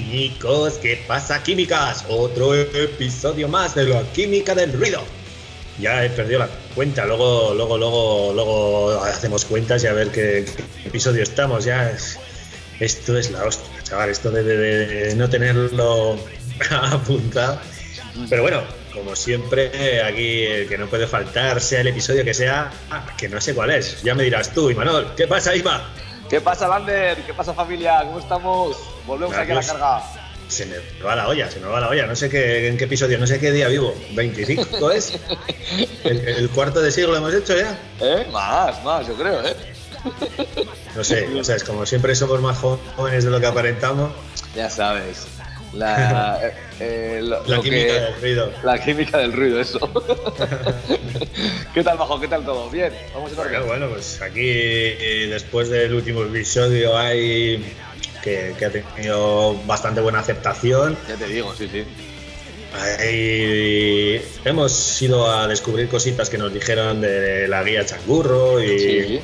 [0.00, 0.74] químicos?
[0.74, 2.04] ¿Qué pasa, químicas?
[2.08, 5.02] Otro episodio más de la química del ruido.
[5.78, 10.46] Ya he perdido la cuenta, luego, luego, luego, luego hacemos cuentas y a ver qué,
[10.84, 11.64] episodio estamos.
[11.64, 12.18] Ya es-
[12.80, 14.56] esto es la hostia, chaval, esto de, de-
[15.08, 16.18] de no tenerlo
[16.70, 17.60] apuntado.
[18.30, 18.62] Pero bueno,
[18.94, 22.70] como siempre, aquí el que no puede faltar, sea el episodio que sea,
[23.18, 24.02] que no sé cuál es.
[24.02, 25.14] Ya me dirás tú, Imanol.
[25.16, 25.90] ¿Qué pasa, Ima?
[26.32, 27.18] ¿Qué pasa, Lander?
[27.26, 28.00] ¿Qué pasa, familia?
[28.04, 28.78] ¿Cómo estamos?
[29.06, 30.02] Volvemos aquí a la carga.
[30.48, 32.06] Se me va la olla, se me va la olla.
[32.06, 33.94] No sé qué, en qué episodio, no sé qué día vivo.
[34.14, 35.18] ¿25 es?
[36.04, 37.78] ¿El, el cuarto de siglo hemos hecho ya?
[38.00, 38.26] ¿Eh?
[38.32, 39.54] Más, más, yo creo, ¿eh?
[40.96, 44.10] No sé, o sea, es como siempre somos más jóvenes de lo que aparentamos.
[44.56, 45.26] Ya sabes.
[45.74, 46.40] La,
[46.80, 48.52] eh, lo- La lo química que- del ruido.
[48.62, 49.78] La química del ruido, eso.
[51.74, 52.20] ¿Qué tal, Bajo?
[52.20, 52.68] ¿Qué tal todo?
[52.70, 53.62] Bien, vamos a Bueno, ver.
[53.62, 57.64] bueno, pues aquí eh, después del último episodio hay
[58.22, 60.96] que, que ha tenido bastante buena aceptación.
[61.08, 61.84] Ya te digo, sí, sí.
[62.98, 69.20] Ahí hemos ido a descubrir cositas que nos dijeron de la guía Changurro y, Sí.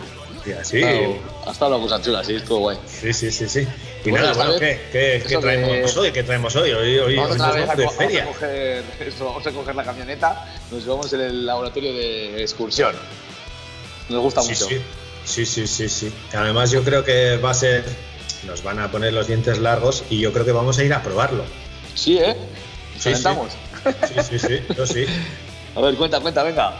[0.46, 0.82] y así.
[0.82, 2.78] Ha estado una cosa chula, sí, estuvo guay.
[2.86, 3.66] Sí, sí, sí, sí.
[4.04, 4.60] Y Bueno, nada, bueno.
[4.60, 6.12] ¿qué, qué, traemos hoy?
[6.12, 6.70] ¿Qué traemos hoy?
[6.70, 10.84] Hoy, hoy, Vamos otra vez a, de coger, eso, vamos a coger la camioneta, nos
[10.84, 12.94] llevamos en el laboratorio de excursión.
[14.08, 14.66] Nos gusta Sí, mucho.
[14.68, 14.80] sí,
[15.24, 16.12] sí, sí, sí, sí.
[16.32, 17.84] Además yo creo que va a ser,
[18.46, 21.02] nos van a poner los dientes largos y yo creo que vamos a ir a
[21.02, 21.44] probarlo.
[21.94, 22.36] Sí, ¿eh?
[22.98, 23.52] Sí, Calentamos.
[24.08, 25.06] Sí, sí, sí, yo sí.
[25.76, 26.72] A ver, cuenta, cuenta, venga.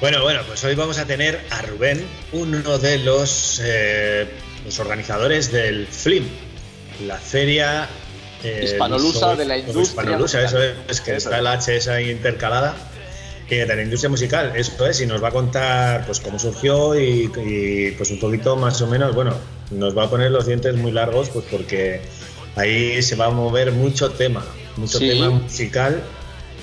[0.00, 4.28] Bueno, bueno, pues hoy vamos a tener a Rubén, uno de los, eh,
[4.64, 6.24] los organizadores del FLIM,
[7.06, 7.88] la feria
[8.42, 11.42] eh, Hispanolusa de la industria Hispanolusa, eso es, que Eso está es.
[11.42, 12.74] la H esa intercalada.
[13.48, 16.98] Y de la industria musical, eso es, y nos va a contar pues cómo surgió
[16.98, 19.34] y, y, pues un poquito más o menos, bueno,
[19.70, 22.00] nos va a poner los dientes muy largos pues porque
[22.56, 24.42] ahí se va a mover mucho tema,
[24.78, 25.06] mucho Sí.
[25.10, 26.02] tema musical.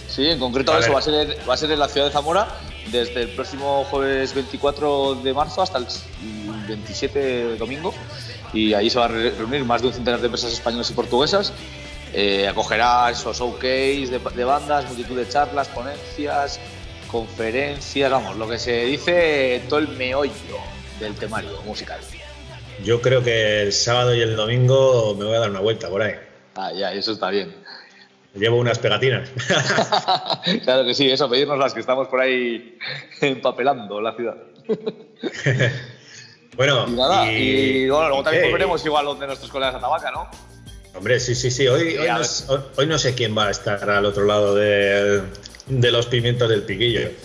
[0.07, 0.95] Sí, en concreto A eso ver.
[0.95, 2.47] va a, ser, va a ser en la ciudad de Zamora
[2.91, 5.85] desde el próximo jueves 24 de marzo hasta el
[6.67, 7.93] 27 domingo
[8.53, 10.93] y ahí se va a re- reunir más de un centenar de empresas españolas y
[10.93, 11.53] portuguesas.
[12.13, 16.59] Eh, acogerá esos showcase de, de bandas, multitud de charlas, ponencias,
[17.11, 20.31] conferencias, vamos, lo que se dice todo el meollo
[20.99, 21.99] del temario musical.
[22.83, 26.01] Yo creo que el sábado y el domingo me voy a dar una vuelta por
[26.01, 26.13] ahí.
[26.55, 27.53] Ah, ya, eso está bien.
[28.35, 29.29] Llevo unas pegatinas.
[30.63, 32.77] claro que sí, eso, pedirnos las que estamos por ahí
[33.21, 34.37] empapelando la ciudad.
[36.55, 38.49] bueno, Y nada, y, bueno, luego también ¿qué?
[38.49, 40.27] volveremos igual donde nuestros colegas a Tabaca, ¿no?
[40.95, 41.67] Hombre, sí, sí, sí.
[41.67, 45.21] Hoy, hoy, no, hoy- sé quién va a estar al otro lado de,
[45.67, 47.09] de los pimientos del piquillo.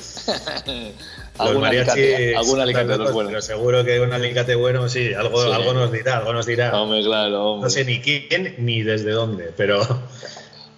[1.36, 3.32] Los algún alicate, algún alicate de los buenos.
[3.32, 5.50] Pero seguro que un alicate bueno, sí, algo, Sí.
[5.50, 6.80] algo nos dirá, algo nos dirá.
[6.80, 7.64] Hombre, claro, hombre.
[7.66, 9.80] No sé ni quién ni desde dónde, pero,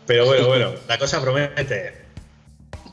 [0.07, 2.07] pero bueno, bueno, la cosa promete.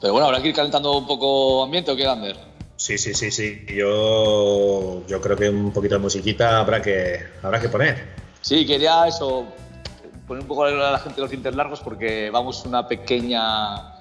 [0.02, 2.36] Pero bueno, habrá que ir calentando un poco ambiente o qué, Lander.
[2.84, 3.66] Sí, sí, sí, sí.
[3.74, 8.10] Yo, yo creo que un poquito de musiquita habrá que, habrá que poner.
[8.42, 9.46] Sí, quería eso,
[10.28, 13.94] poner un poco a la gente los dientes largos porque vamos una pequeña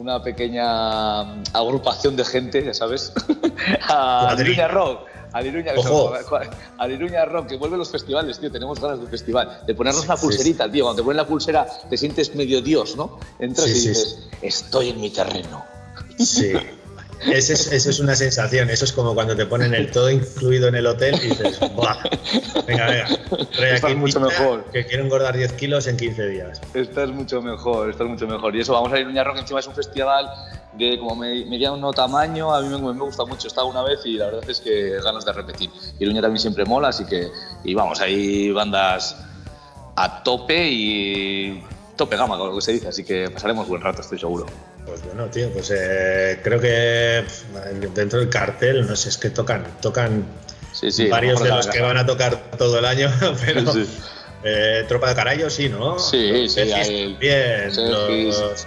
[0.00, 3.12] una pequeña mm, agrupación de gente, ya sabes,
[3.88, 4.50] a Cuadrilla.
[4.64, 5.00] Iruña Rock.
[5.34, 6.12] A Iruña, Ojo.
[6.14, 9.62] a Rock, que vuelven los festivales, tío, tenemos ganas de un festival.
[9.66, 12.62] De ponernos Sí, una sí, pulserita, tío, cuando te ponen la pulsera te sientes medio
[12.62, 13.18] dios, ¿no?
[13.40, 15.64] Entras Sí, y dices, estoy en mi terreno.
[16.18, 16.52] Sí.
[17.20, 18.70] Es- eso es una sensación.
[18.70, 21.96] Eso es como cuando te ponen el todo incluido en el hotel y dices, ¡buah!
[22.66, 23.06] Venga, venga.
[23.56, 24.64] trae Estás aquí mucho mejor.
[24.72, 26.60] Que quiero engordar 10 kilos en 15 días.
[26.74, 28.54] Estás mucho mejor, estás mucho mejor.
[28.56, 30.28] Y eso, vamos a ir a Rock, encima es un festival
[30.74, 34.00] de como me- mediano tamaño, a mí me, me gusta mucho, he estado una vez
[34.04, 35.70] y la verdad es que ganas de repetir.
[36.00, 37.28] Iruña también siempre mola, así que,
[37.62, 39.16] y vamos, hay bandas
[39.96, 41.62] a tope y
[41.96, 44.46] tope gama, como se dice, así que pasaremos buen rato, estoy seguro.
[44.94, 47.24] Pues bueno, tío, pues eh, creo que
[47.96, 50.24] dentro del cartel, no sé, es que tocan, tocan
[50.70, 51.08] Sí, sí.
[51.08, 53.10] varios de los que van a tocar todo el año,
[53.44, 53.88] pero Sí.
[54.44, 55.98] eh, Tropa de Carayos sí, ¿no?
[55.98, 58.66] Sí, Los sí, hay el- Bien, los,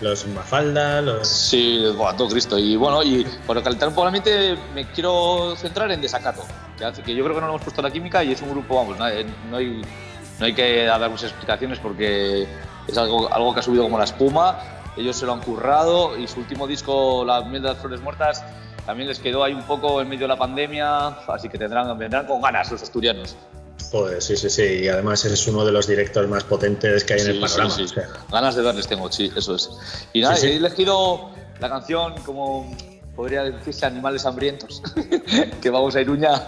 [0.00, 1.26] los Mafalda, los...
[1.26, 2.56] Sí, buah, todo Cristo.
[2.56, 6.44] Y bueno, y por calentar un poco la mente, me quiero centrar en Desacato,
[6.78, 8.40] que, hace, que yo creo que no lo hemos puesto en la química y es
[8.42, 9.82] un grupo, vamos, no hay, no hay,
[10.38, 12.46] no hay que dar muchas explicaciones porque
[12.86, 14.58] es algo, algo que ha subido como la espuma,
[14.96, 18.44] ellos se lo han currado y su último disco, La miel de las flores muertas,
[18.86, 22.26] también les quedó ahí un poco en medio de la pandemia, así que tendrán, vendrán
[22.26, 23.36] con ganas los asturianos.
[23.90, 24.62] Joder, sí, sí, sí.
[24.62, 27.76] Y además es uno de los directos más potentes que hay en el panorama.
[28.30, 29.70] Ganas de verles tengo, sí, eso es.
[30.12, 31.30] Y nada, he elegido
[31.60, 32.76] la canción como
[33.14, 34.82] podría decirse Animales Hambrientos,
[35.62, 36.42] que vamos a Iruña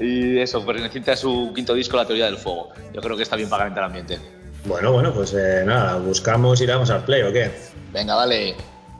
[0.00, 2.70] y eso, perteneciente a su quinto disco, La Teoría del Fuego.
[2.92, 4.35] Yo creo que está bien para calentar el ambiente.
[4.66, 7.50] Bueno, bueno, pues eh, nada, buscamos y damos al play, ¿o qué?
[7.92, 8.56] Venga, dale.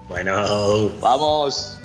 [0.09, 0.91] Bueno.
[1.01, 1.79] Vamos.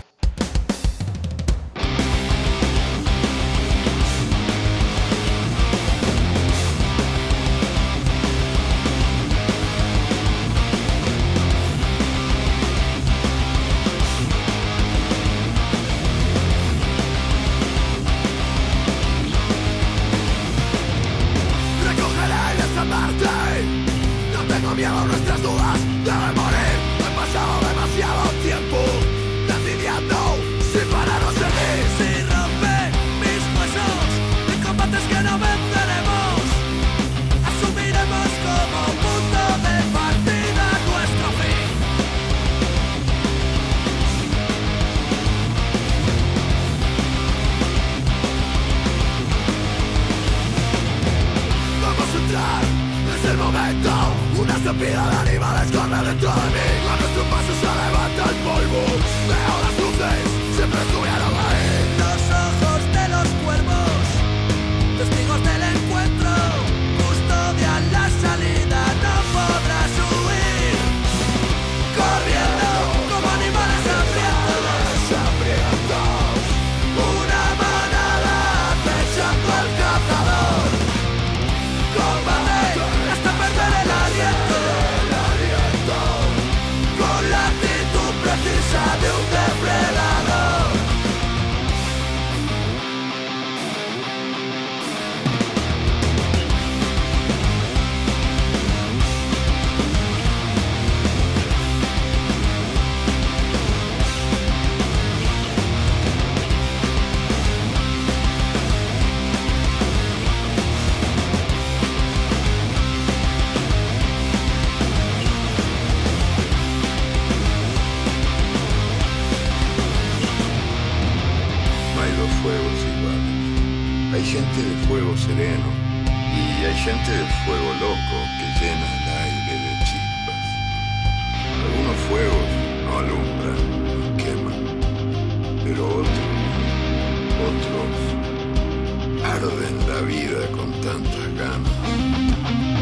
[139.23, 141.77] arden la vida con tantas ganas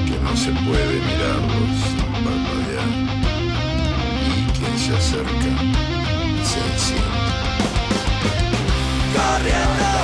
[0.06, 2.92] que no se puede mirarlos sin parpadear
[4.28, 5.52] y quien se acerca
[6.44, 7.20] se enciende.
[9.14, 9.99] Corriendo.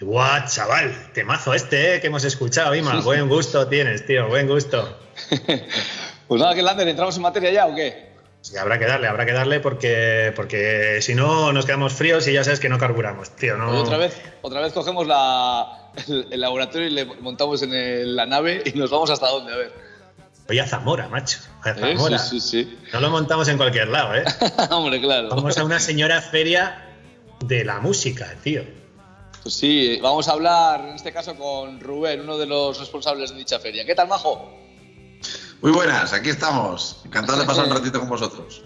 [0.00, 3.00] Guau, chaval, temazo este eh, que hemos escuchado, Ima.
[3.04, 4.98] Buen gusto tienes, tío, buen gusto.
[6.28, 8.10] pues nada, que Lander, ¿entramos en materia ya o qué?
[8.40, 12.32] Sí, habrá que darle, habrá que darle porque, porque si no nos quedamos fríos y
[12.32, 13.58] ya sabes que no carburamos, tío.
[13.58, 13.68] No...
[13.78, 15.06] otra, vez, otra vez cogemos
[16.08, 19.72] el, laboratorio y le montamos en la nave y nos vamos hasta dónde, a ver.
[20.48, 21.40] Oye, a Zamora, macho.
[21.62, 22.18] A Zamora.
[22.18, 22.78] Sí, sí, sí.
[22.94, 24.24] No lo montamos en cualquier lado, ¿eh?
[24.70, 25.28] Hombre, claro.
[25.28, 26.89] Vamos a una señora feria
[27.44, 28.62] de la música, tío.
[29.42, 33.36] Pues sí, vamos a hablar en este caso con Rubén, uno de los responsables de
[33.36, 33.86] dicha feria.
[33.86, 34.58] ¿Qué tal, Majo?
[35.62, 37.00] Muy buenas, aquí estamos.
[37.04, 38.62] Encantado de pasar un ratito con vosotros.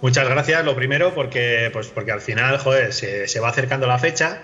[0.00, 4.42] Muchas gracias, lo primero, porque, pues porque al final, joder, se, va acercando la fecha.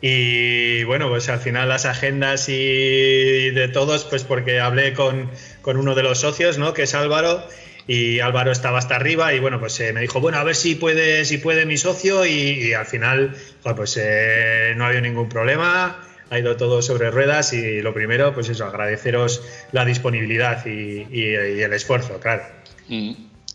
[0.00, 5.76] Y bueno, pues al final las agendas y de todos, pues porque hablé con, con
[5.76, 6.72] uno de los socios, ¿no?
[6.72, 7.46] Que es Álvaro,
[7.90, 10.76] y Álvaro estaba hasta arriba y bueno, pues eh, me dijo, bueno, a ver si
[10.76, 13.36] puede, si puede mi socio y, al final,
[13.74, 18.32] pues eh, no ha habido ningún problema, ha ido todo sobre ruedas y lo primero,
[18.32, 19.42] pues eso, agradeceros
[19.72, 22.44] la disponibilidad y, el esfuerzo, claro.
[22.86, 23.10] Mm.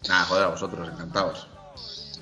[0.10, 1.48] Nada, joder, a vosotros, encantados.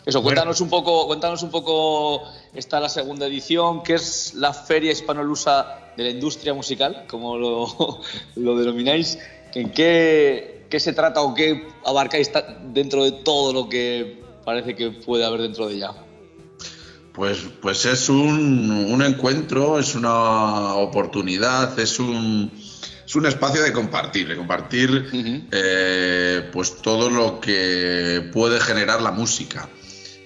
[0.05, 4.91] Eso, cuéntanos un poco, cuéntanos un poco, está la segunda edición, ¿qué es la Feria
[4.91, 8.01] Hispanolusa de la Industria Musical, como lo,
[8.36, 9.17] lo denomináis?
[9.55, 12.31] ¿En qué, qué, se trata o qué abarcáis
[12.73, 15.91] dentro de todo lo que parece que puede haber dentro de ella?
[17.13, 22.51] Pues, pues es un, un encuentro, es una oportunidad, es un,
[23.05, 25.09] es un espacio de compartir, de compartir
[25.51, 29.69] eh, pues todo lo que puede generar la música.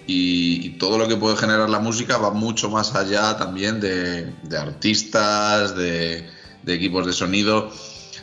[0.09, 5.75] Y, todo lo que puede generar la música va mucho más allá también de, artistas,
[5.75, 6.25] de,
[6.65, 7.69] equipos de sonido.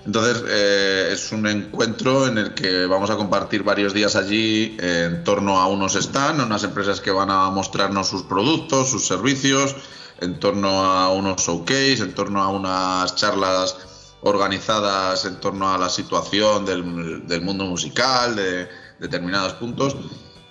[0.06, 5.24] Entonces eh, es un encuentro en el que vamos a compartir varios días allí en
[5.24, 9.74] torno a unos stands, unas empresas que van a mostrarnos sus productos, sus servicios,
[10.20, 13.76] en torno a unos showcase, en torno a unas charlas
[14.24, 16.82] organizadas en torno a la situación del,
[17.42, 18.68] mundo musical, de
[18.98, 19.96] determinados puntos.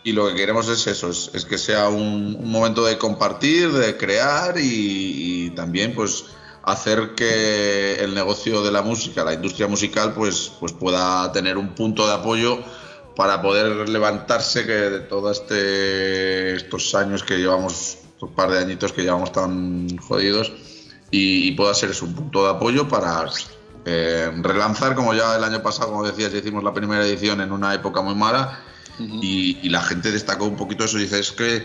[0.04, 4.56] Y lo que queremos es eso, es, que sea un, momento de compartir, de crear
[4.58, 6.26] y, también pues
[6.64, 11.76] hacer que el negocio de la música, la industria musical, pues, pues pueda tener un
[11.76, 12.60] punto de apoyo
[13.16, 18.92] para poder levantarse que de todos este, estos años que llevamos, un par de añitos
[18.94, 20.52] que llevamos tan jodidos,
[21.12, 23.30] y, y pueda ser un punto de apoyo para
[23.86, 27.74] eh, relanzar, como ya el año pasado, como decías, hicimos la primera edición en una
[27.74, 28.62] época muy mala
[29.00, 30.98] y, la gente destacó un poquito eso.
[30.98, 31.64] Dice, es que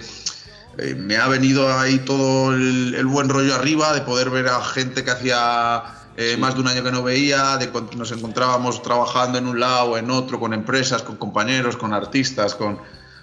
[0.79, 5.03] eh, me ha venido ahí todo el, buen rollo arriba de poder ver a gente
[5.03, 5.83] que hacía
[6.17, 9.99] eh, más de un año que no veía, de nos encontrábamos trabajando en un lado,
[9.99, 12.79] en otro, con empresas, con compañeros, con artistas, con...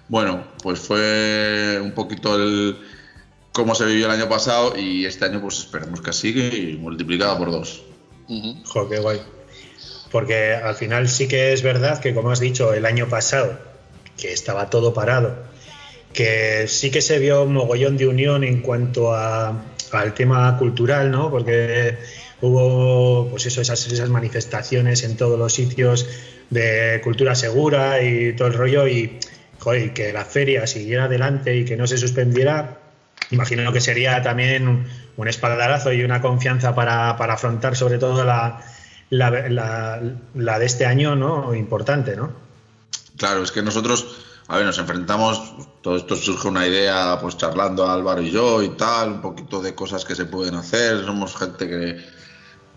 [0.09, 2.77] Bueno, pues fue un poquito el
[3.53, 7.37] cómo se vivió el año pasado y este año pues esperemos que siga y multiplicada
[7.37, 7.83] por dos.
[8.65, 9.21] Jo, qué guay.
[10.11, 13.57] Porque al final sí que es verdad que, como has dicho, el año pasado,
[14.17, 15.35] que estaba todo parado,
[16.15, 21.11] que sí que se vio un mogollón de unión en cuanto a, al tema cultural,
[21.11, 21.29] ¿no?
[21.29, 21.97] Porque
[22.41, 26.07] hubo, pues eso, esas, esas manifestaciones en todos los sitios
[26.49, 29.19] de cultura segura y todo el rollo y,
[29.59, 32.79] joder, que la feria siguiera adelante y que no se suspendiera,
[33.31, 34.85] imagino que sería también
[35.17, 38.63] un espaldarazo y una confianza para, afrontar sobre todo la,
[39.09, 41.53] la, de este año ¿no?
[41.53, 42.45] importante, ¿no?
[43.17, 44.14] Claro, es que nosotros,
[44.47, 48.69] a ver, nos enfrentamos, todo esto surge una idea, pues charlando Álvaro y yo y
[48.69, 52.05] tal, un poquito de cosas que se pueden hacer, somos gente que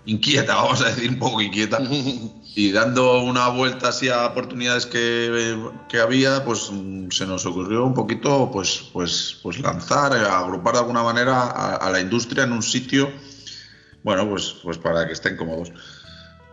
[0.06, 1.78] inquieta, vamos a decir, un poco inquieta,
[2.54, 6.70] y dando una vuelta así a oportunidades que, había, pues
[7.10, 12.00] se nos ocurrió un poquito pues, pues, pues lanzar, agrupar de alguna manera a, la
[12.00, 13.12] industria en un sitio,
[14.02, 15.70] bueno, pues, pues para que estén cómodos.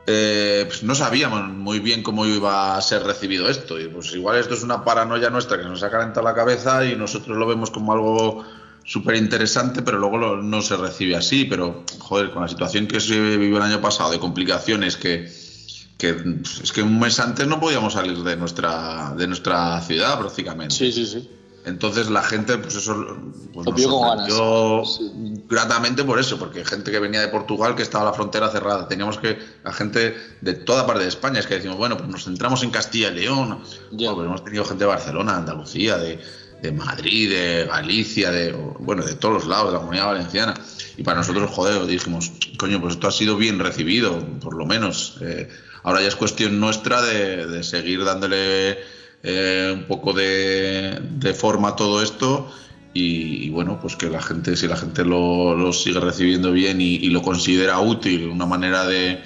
[0.07, 4.37] Eh, pues no sabíamos muy bien cómo iba a ser recibido esto, y pues igual
[4.37, 7.71] esto es una paranoia nuestra que nos ha calentado la cabeza y nosotros lo vemos
[7.71, 8.45] como algo
[8.83, 11.45] súper interesante, pero luego no se recibe así.
[11.45, 16.71] Pero, joder, con la situación que se vivió el año pasado, de complicaciones que, es
[16.73, 20.75] que un mes antes no podíamos salir de nuestra, de nuestra ciudad prácticamente.
[20.75, 21.27] Sí, sí, sí.
[21.65, 23.17] Entonces la gente, pues eso,
[23.53, 25.01] pues nos
[25.47, 28.87] gratamente por eso, porque gente que venía de Portugal que estaba la frontera cerrada.
[28.87, 32.23] Teníamos que, la gente de toda parte de España, es que decimos, bueno, pues nos
[32.23, 33.59] centramos en Castilla y León.
[33.89, 36.19] Pues hemos tenido gente de Barcelona, Andalucía, de,
[36.61, 40.53] de Madrid, de Galicia, de bueno, de todos los lados, de la comunidad valenciana.
[40.97, 45.17] Y para nosotros, joder, dijimos, coño, pues esto ha sido bien recibido, por lo menos.
[45.21, 45.49] Eh,
[45.83, 48.79] ahora ya es cuestión nuestra de, seguir dándole
[49.25, 52.49] eh, un poco de, forma todo esto.
[52.93, 57.21] Y, bueno, pues que la gente, si la gente lo, sigue recibiendo bien y, lo
[57.21, 59.21] considera útil, una manera de,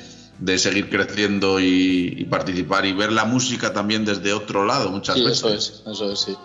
[0.58, 5.38] seguir creciendo y, participar y ver la música también desde otro lado muchas veces.
[5.38, 6.36] Eso es, eso es, sí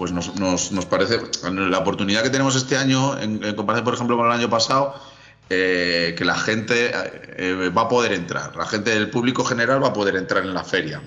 [0.00, 1.20] pues nos, nos, parece
[1.52, 4.94] la oportunidad que tenemos este año, en, comparación, por ejemplo, con el año pasado,
[5.50, 6.90] eh, que la gente
[7.36, 10.54] eh, va a poder entrar, la gente del público general va a poder entrar en
[10.54, 11.02] la feria.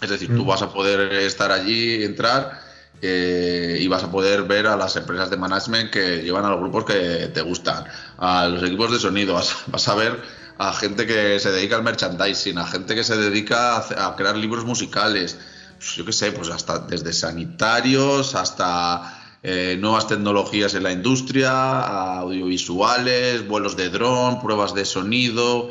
[0.00, 0.46] Es decir, tú mm.
[0.46, 2.60] vas a poder estar allí, entrar
[3.02, 6.60] eh, y vas a poder ver a las empresas de management que llevan a los
[6.60, 7.84] grupos que te gustan,
[8.18, 10.20] a los equipos de sonido, vas, vas a ver
[10.58, 14.66] a gente que se dedica al merchandising, a gente que se dedica a crear libros
[14.66, 15.38] musicales,
[15.78, 22.18] pues, yo qué sé, pues hasta desde sanitarios hasta eh, nuevas tecnologías en la industria,
[22.18, 25.70] audiovisuales, vuelos de dron, pruebas de sonido,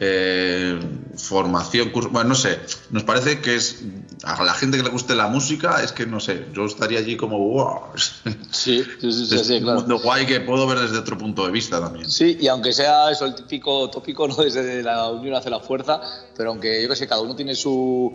[0.00, 0.78] eh,
[1.16, 2.58] formación, bueno, no sé,
[2.90, 3.82] nos parece que es
[4.24, 7.16] a la gente que le guste la música, es que no sé, yo estaría allí
[7.16, 7.80] como wow.
[8.50, 9.80] Sí, sí, sí, sí, claro.
[9.80, 12.10] Un mundo guay que puedo ver desde otro punto de vista también.
[12.10, 16.00] Sí, y aunque sea eso el típico tópico, no desde la unión hace la fuerza,
[16.36, 18.12] pero aunque yo que sé, cada uno tiene su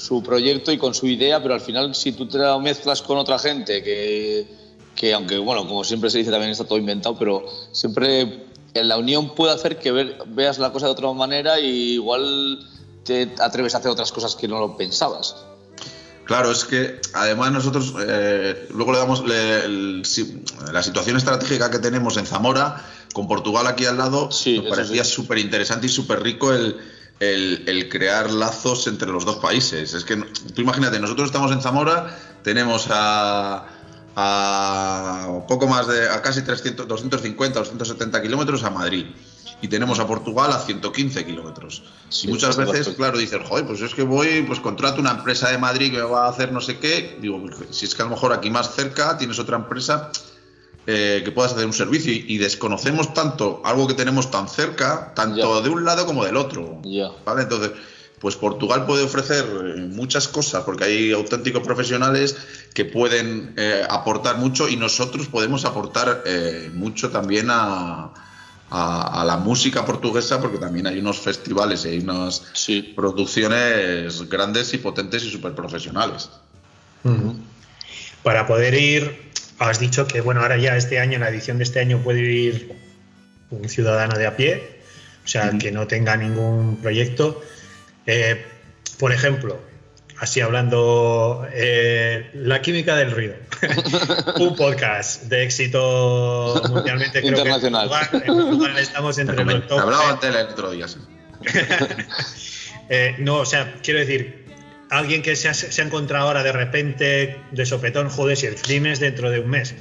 [0.00, 3.18] su proyecto y con su idea, pero al final si tú te la mezclas con
[3.18, 4.46] otra gente que,
[4.94, 9.34] que aunque bueno, como siempre se dice también está todo inventado, pero siempre la unión
[9.34, 9.92] puede hacer que
[10.26, 12.58] veas la cosa de otra manera y igual
[13.04, 15.36] te atreves a hacer otras cosas que no lo pensabas.
[16.24, 22.26] Claro, es que además nosotros eh, luego le damos la situación estratégica que tenemos en
[22.26, 26.76] Zamora, con Portugal aquí al lado, sí, me parecía súper interesante y súper rico el,
[27.18, 29.92] el, crear lazos entre los dos países.
[29.92, 33.66] Es que tú imagínate, nosotros estamos en Zamora, tenemos a,
[34.22, 39.06] a poco más de, a casi 300, 250, 270 kilómetros a Madrid
[39.62, 41.82] y tenemos a Portugal a 115 kilómetros.
[42.22, 45.58] y muchas veces, claro, dicen, joder, pues es que voy, pues contrato una empresa de
[45.58, 47.18] Madrid que me va a hacer no sé qué.
[47.20, 50.10] Digo, si es que a lo mejor aquí más cerca tienes otra empresa
[50.86, 55.60] eh, que puedas hacer un servicio y, desconocemos tanto algo que tenemos tan cerca, tanto
[55.60, 56.80] de un lado como del otro.
[57.24, 57.42] ¿Vale?
[57.42, 57.72] Entonces,
[58.20, 62.36] pues Portugal puede ofrecer eh, muchas cosas porque hay auténticos profesionales
[62.74, 66.22] que pueden eh, aportar mucho y nosotros podemos aportar
[66.74, 68.12] mucho también a
[68.70, 72.42] a, la música portuguesa porque también hay unos festivales y hay unas
[72.94, 76.30] producciones grandes y potentes y súper profesionales.
[78.22, 81.64] Para poder ir, has dicho que bueno, ahora ya este año, en la edición de
[81.64, 82.72] este año puede ir
[83.50, 84.80] un ciudadano de a pie,
[85.24, 87.42] o sea, que no tenga ningún proyecto.
[88.06, 88.44] Eh,
[88.98, 89.60] por ejemplo,
[90.18, 93.34] así hablando, eh, La Química del Ruido,
[94.38, 97.90] un podcast de éxito mundialmente creo internacional.
[98.10, 99.80] Que estamos entre los top.
[99.80, 100.86] Hablaba antes el otro día.
[102.88, 104.44] eh, no, o sea, quiero decir,
[104.90, 108.58] alguien que se ha, se ha, encontrado ahora de repente de sopetón, joder, si el
[108.58, 109.74] film es dentro de un mes.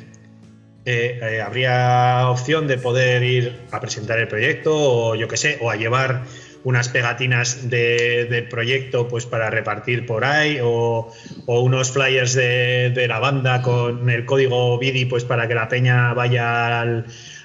[0.85, 5.57] Eh, eh, habría opción de poder ir a presentar el proyecto o yo qué sé,
[5.61, 6.23] o a llevar
[6.63, 11.11] unas pegatinas de, proyecto pues para repartir por ahí o,
[11.45, 16.81] unos flyers de, la banda con el código BIDI pues para que la peña vaya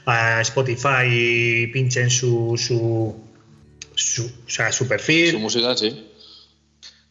[0.07, 3.15] a Spotify y pinchen su, su,
[3.95, 5.33] su, o sea, su perfil.
[5.33, 6.11] Su música, sí.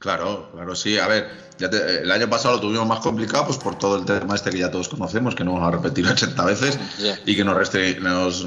[0.04, 0.98] Claro, claro, sí.
[0.98, 4.50] A ver, el año pasado lo tuvimos más complicado pues por todo el tema este
[4.50, 6.78] que ya todos conocemos, que no vamos a repetir 80 veces
[7.26, 8.46] y que nos, nos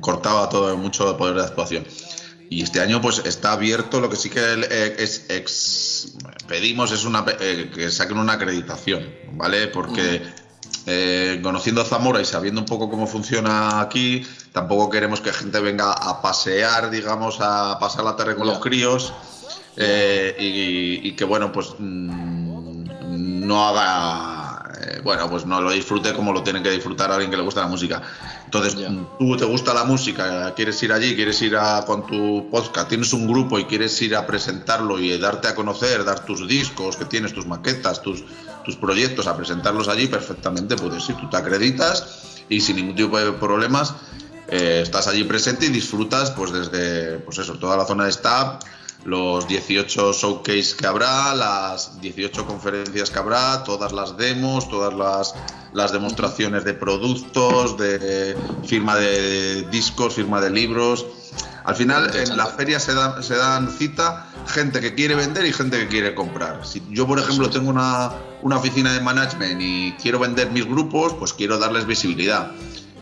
[0.00, 1.84] cortaba todo mucho poder de actuación.
[2.52, 6.14] Y este año pues está abierto, lo que sí que eh, es,
[6.46, 9.68] pedimos es una, eh, que saquen una acreditación, ¿vale?
[9.68, 10.20] Porque
[10.84, 15.92] eh, conociendo Zamora y sabiendo un poco cómo funciona aquí, tampoco queremos que gente venga
[15.92, 19.14] a pasear, digamos, a pasar la tarde con los críos
[19.78, 26.62] y, que, bueno, pues mm, no haga, bueno, pues no lo disfrute como lo tiene
[26.62, 28.02] que disfrutar alguien que le gusta la música.
[28.52, 28.76] Entonces,
[29.18, 33.14] tú te gusta la música, quieres ir allí, quieres ir a, con tu podcast, tienes
[33.14, 37.06] un grupo y quieres ir a presentarlo y darte a conocer, dar tus discos que
[37.06, 38.22] tienes, tus maquetas, tus,
[38.62, 41.16] tus proyectos, a presentarlos allí, perfectamente puedes ir.
[41.16, 43.94] Tú te acreditas y sin ningún tipo de problemas
[44.48, 48.62] eh, estás allí presente y disfrutas, pues desde, pues eso, toda la zona de staff
[49.04, 55.34] los 18 showcase que habrá, las 18 conferencias que habrá, todas las demos, todas las,
[55.72, 61.06] las demostraciones de productos, de firma de discos, firma de libros.
[61.64, 65.78] Al final en la feria se, se dan cita gente que quiere vender y gente
[65.78, 66.64] que quiere comprar.
[66.66, 68.12] Si yo, por ejemplo, tengo una,
[68.42, 72.50] una oficina de management y quiero vender mis grupos, pues quiero darles visibilidad.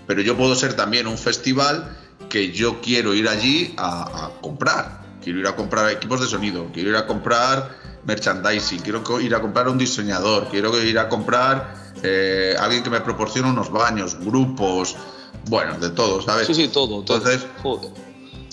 [0.06, 1.96] Pero yo puedo ser también un festival
[2.28, 6.68] que yo quiero ir allí a, a comprar quiero ir a comprar equipos de sonido,
[6.72, 11.74] quiero ir a comprar merchandising, quiero ir a comprar un diseñador, quiero ir a comprar
[12.02, 14.96] eh, alguien que me proporcione unos baños, grupos,
[15.48, 16.46] bueno, de todo, ¿sabes?
[16.46, 17.00] Sí, sí, todo.
[17.00, 17.46] Entonces,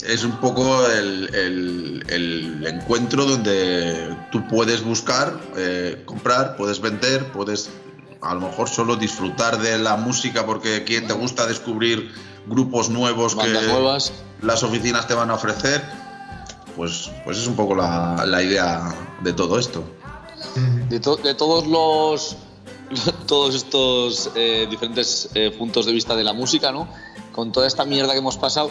[0.06, 7.70] es un poco el, encuentro donde tú puedes buscar, eh, comprar, puedes vender, puedes
[8.22, 12.12] a lo mejor solo disfrutar de la música porque quien te gusta descubrir
[12.48, 14.12] grupos nuevos que nuevas.
[14.42, 15.84] las oficinas te van a ofrecer
[16.78, 19.84] pues, pues es un poco la, idea de todo esto.
[20.90, 22.38] De, todos los
[23.28, 26.88] todos estos eh, diferentes eh, puntos de vista de la música, ¿no?
[27.34, 28.70] Con toda esta mierda que hemos pasado,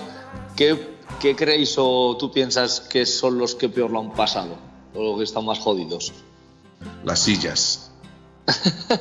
[0.57, 4.57] ¿qué, ¿qué, creéis o tú piensas que son los que peor lo han pasado?
[4.95, 6.13] O los que están más jodidos?
[7.05, 7.86] Las sillas.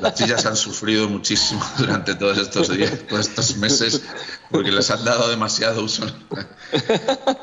[0.01, 4.01] Las sillas han sufrido muchísimo durante todos estos días, todos estos meses,
[4.49, 6.05] porque les han dado demasiado uso.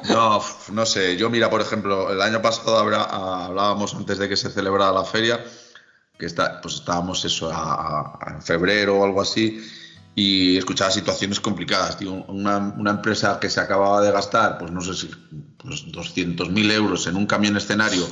[0.08, 1.16] No, no sé.
[1.16, 5.44] Yo, mira, por ejemplo, el año pasado hablábamos antes de que se celebrara la feria,
[6.18, 7.50] que está, pues estábamos eso
[8.26, 9.64] en febrero o algo así,
[10.14, 11.98] y escuchaba situaciones complicadas.
[12.00, 15.10] una, una, empresa que se acababa de gastar, pues no sé si,
[15.56, 18.06] pues 200.000 euros en un camión escenario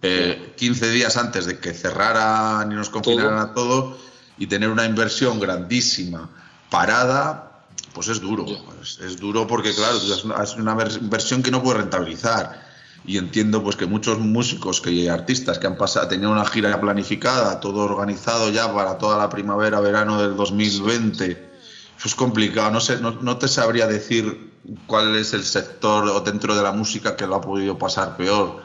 [0.00, 3.98] 15 días antes de que cerraran y nos confinaran a todo
[4.38, 6.30] y tener una inversión grandísima
[6.70, 8.46] parada, pues es duro.
[8.82, 12.68] Es, duro porque, claro, es una, inversión que no puede rentabilizar.
[13.04, 17.60] Y entiendo pues que muchos músicos que artistas que han pasado tenían una gira planificada
[17.60, 21.30] todo organizado ya para toda la primavera verano del 2020
[21.96, 24.52] eso es complicado no sé no, te sabría decir
[24.88, 28.62] cuál es el sector o dentro de la música que lo ha podido pasar peor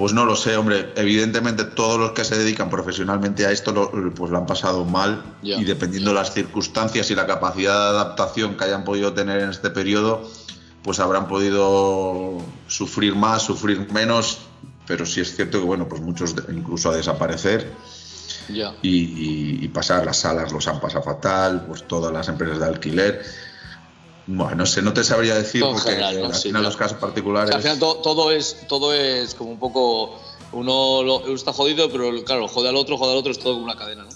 [0.00, 0.94] pues no lo sé, hombre.
[0.96, 5.22] Evidentemente todos los que se dedican profesionalmente a esto lo, pues lo han pasado mal
[5.42, 9.50] y dependiendo de las circunstancias y la capacidad de adaptación que hayan podido tener en
[9.50, 10.26] este periodo,
[10.82, 14.38] pues habrán podido sufrir más, sufrir menos,
[14.86, 17.70] pero sí es cierto que bueno, pues muchos incluso a desaparecer
[18.80, 23.22] y, pasar las salas los han pasado fatal, pues todas las empresas de alquiler.
[24.26, 27.54] Bueno, no sé, no te sabría decir porque al final los casos particulares.
[27.54, 30.20] al final todo, es todo es como un poco
[30.52, 33.76] uno, está jodido, pero claro, jode al otro, jode al otro, es todo como una
[33.76, 34.10] cadena, ¿no?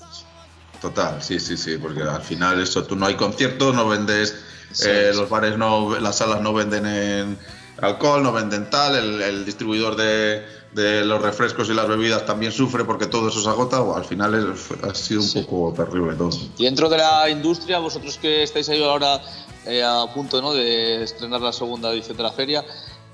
[0.80, 4.34] Total, sí, sí, sí, porque al final eso, tú no hay concierto, no vendes
[4.82, 7.38] eh, los bares no, las salas no venden en
[7.80, 13.06] alcohol, no venden tal, el, distribuidor de, los refrescos y las bebidas también sufre porque
[13.06, 16.30] todo eso se agota, o al final ha sido un poco terrible todo.
[16.58, 19.20] Y dentro de la industria, vosotros que estáis ahí ahora
[19.66, 20.52] eh, a punto ¿no?
[20.52, 22.64] de estrenar la segunda edición de la feria,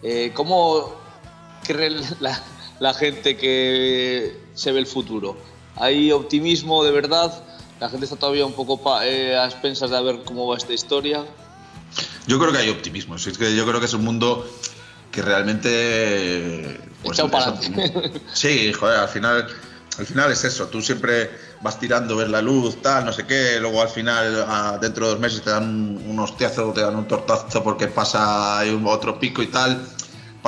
[0.02, 0.94] eh, ¿cómo
[1.64, 2.42] cree la,
[2.80, 5.36] la gente que se ve el futuro?
[5.76, 7.44] ¿Hay optimismo de verdad?
[7.78, 9.06] ¿La gente está todavía un poco a
[9.46, 11.24] expensas de ver cómo va esta historia?
[12.26, 13.16] Yo creo que hay optimismo.
[13.16, 14.46] Es que yo creo que es un mundo
[15.10, 16.80] que realmente.
[17.02, 17.18] Pues,
[18.34, 19.46] sí, joder, al final,
[19.98, 20.66] al final es eso.
[20.68, 21.30] Tú siempre
[21.62, 23.58] vas tirando, ver la luz, tal, no sé qué.
[23.60, 27.62] Luego al final, dentro de dos meses, te dan un hostiazo, te dan un tortazo
[27.62, 29.82] porque pasa hay un otro pico y tal.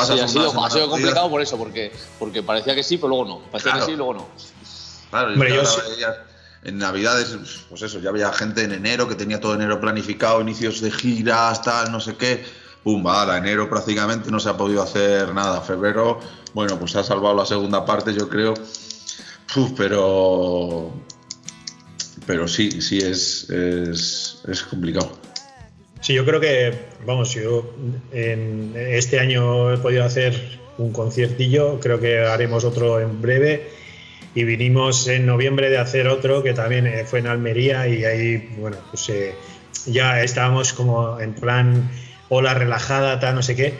[0.04, 3.38] sí, ha sido, complicado por eso, porque, porque parecía que sí, pero luego no.
[3.50, 4.28] Parecía que sí, luego no.
[5.10, 5.62] Claro, yo,
[6.64, 7.36] en Navidades,
[7.68, 11.60] pues eso, ya había gente en enero que tenía todo enero planificado, inicios de giras,
[11.62, 12.61] tal, no sé qué.
[12.84, 15.60] Pum, va, enero prácticamente no se ha podido hacer nada.
[15.60, 16.18] Febrero,
[16.54, 18.54] bueno, pues se ha salvado la segunda parte, yo creo.
[19.76, 20.92] pero.
[22.26, 25.10] Pero sí, sí es, es, es complicado.
[26.00, 26.72] Sí, yo creo que,
[27.06, 27.72] vamos, yo
[28.12, 33.70] en este año he podido hacer un conciertillo, creo que haremos otro en breve
[34.34, 38.54] y vinimos en noviembre de hacer otro que también eh, fue en Almería y ahí,
[38.58, 39.34] bueno, pues eh,
[39.86, 41.90] ya estábamos como en plan
[42.34, 43.74] ola relajada, tal, no sé qué.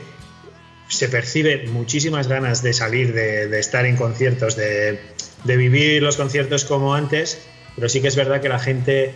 [0.88, 5.00] Se percibe muchísimas ganas de salir, de, estar en conciertos, de,
[5.44, 7.40] vivir los conciertos como antes,
[7.74, 9.14] pero sí que es verdad que la gente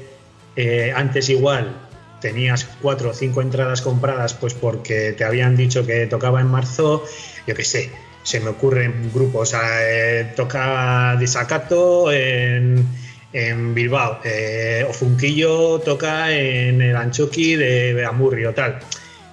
[0.56, 1.76] eh, antes igual
[2.22, 7.04] tenías cuatro o cinco entradas compradas pues porque te habían dicho que tocaba en marzo,
[7.46, 7.90] yo qué sé,
[8.22, 12.86] se me ocurren grupos, eh, toca Disacato en,
[13.34, 18.80] en Bilbao, eh, o Funquillo toca en el Anchoqui de Amurrio, tal.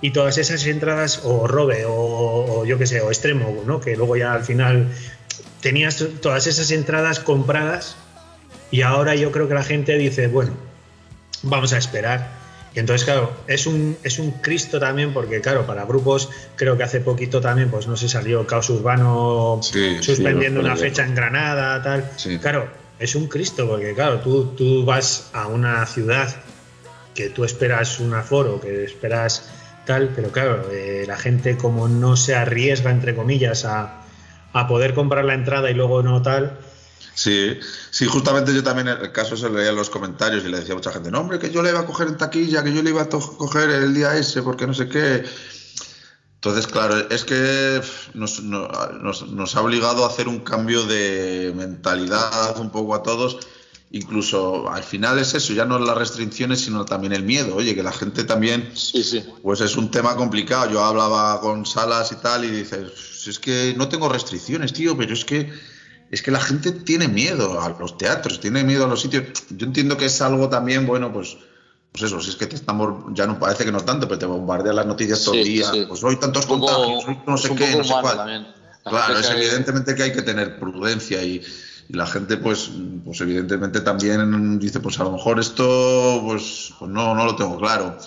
[0.03, 3.79] Y todas esas entradas, o Robe, o, yo qué sé, o Extremo, ¿no?
[3.79, 4.89] que luego ya al final
[5.61, 7.95] tenías todas esas entradas compradas
[8.69, 10.51] y ahora yo creo que la gente dice, bueno,
[11.41, 12.43] vamos a esperar
[12.75, 16.83] y entonces, claro, es un, es un Cristo también, porque claro, para grupos, creo que
[16.83, 19.59] hace poquito también, pues no sé, salió Caos Urbano
[20.01, 22.09] suspendiendo una fecha en Granada, tal.
[22.41, 26.35] Claro, es un Cristo, porque claro, tú, tú vas a una ciudad
[27.13, 29.51] que tú esperas un aforo, que esperas
[29.85, 34.01] tal, pero claro, eh, la gente como no se arriesga, entre comillas, a,
[34.53, 36.57] a poder comprar la entrada y luego no tal,
[37.15, 37.59] Sí,
[37.91, 40.77] sí, justamente yo también el caso se leía en los comentarios y le decía a
[40.77, 42.89] mucha gente, no, hombre, que yo le iba a coger en taquilla, que yo le
[42.89, 45.23] iba a coger el día ese, porque no sé qué.
[46.35, 47.81] Entonces, claro, es que
[48.15, 53.37] nos, nos, ha obligado a hacer un cambio de mentalidad un poco a todos.
[53.95, 57.55] Incluso al final es eso, ya no las restricciones, sino también el miedo.
[57.55, 59.23] Oye, que la gente también, sí, sí.
[59.43, 60.71] pues es un tema complicado.
[60.71, 65.13] Yo hablaba con Salas y tal y dices, es que no tengo restricciones, tío, pero
[65.13, 65.53] es que
[66.09, 69.25] es que la gente tiene miedo a los teatros, tiene miedo a los sitios.
[69.51, 71.37] Yo entiendo que es algo también, bueno, pues,
[71.91, 74.25] pues eso, si es que te estamos, ya no parece que no tanto, pero te
[74.25, 77.93] bombardean las noticias todo el día, pues hoy tantos contagios, no sé qué, no sé
[78.01, 78.55] cuál.
[78.83, 81.43] Claro, es evidentemente que hay que tener prudencia y,
[81.89, 82.71] la gente, pues,
[83.03, 87.57] pues evidentemente también dice, pues a lo mejor esto, pues, pues no, no lo tengo
[87.57, 87.97] claro.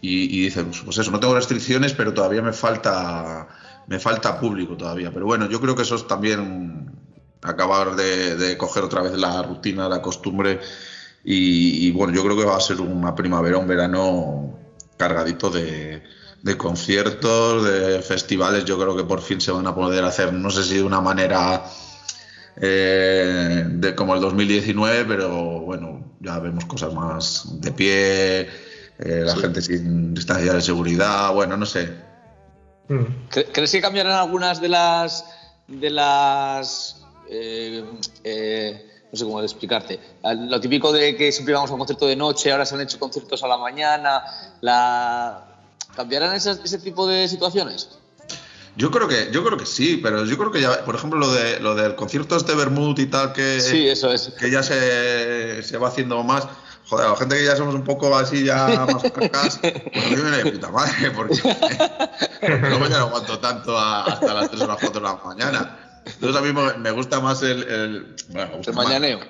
[0.00, 3.48] Y, y pues, pues eso, no tengo restricciones, pero todavía me falta,
[3.86, 5.10] me falta público todavía.
[5.12, 6.90] Pero bueno, yo creo que eso es también
[7.42, 10.60] acabar de, coger otra vez la rutina, la costumbre.
[11.24, 14.58] Y, bueno, yo creo que va a ser una primavera, un verano
[14.98, 16.02] cargadito de,
[16.42, 20.50] de conciertos, de festivales, yo creo que por fin se van a poder hacer, no
[20.50, 21.64] sé si de una manera
[22.60, 28.48] eh, de como el 2019, pero bueno, ya vemos cosas más de pie, eh,
[28.98, 31.88] la gente sin distancia de seguridad, bueno, no sé.
[32.88, 33.28] Mm.
[33.52, 35.24] ¿Crees que cambiarán algunas de las
[35.66, 37.84] de las eh,
[39.10, 40.00] no sé cómo explicarte.
[40.22, 42.98] Lo típico de que siempre vamos a un concierto de noche, ahora se han hecho
[42.98, 44.24] conciertos a la mañana,
[44.60, 45.54] la
[45.94, 47.88] ¿Cambiarán ese, tipo de situaciones?
[48.76, 51.32] Yo creo que, yo creo que sí, pero yo creo que ya, por ejemplo, lo
[51.32, 54.32] de lo del concierto este Bermud y tal, que, sí, eso es.
[54.38, 56.48] que ya se, se va haciendo más.
[56.86, 60.36] Joder, la gente que ya somos un poco así ya más cacas, pues yo me
[60.36, 61.40] de puta madre, porque,
[62.42, 65.83] luego ya no aguanto tanto hasta las 3 o las 4 de la mañana.
[66.06, 67.62] Entonces a mí me gusta más el...
[67.62, 69.20] El, bueno, el mañaneo.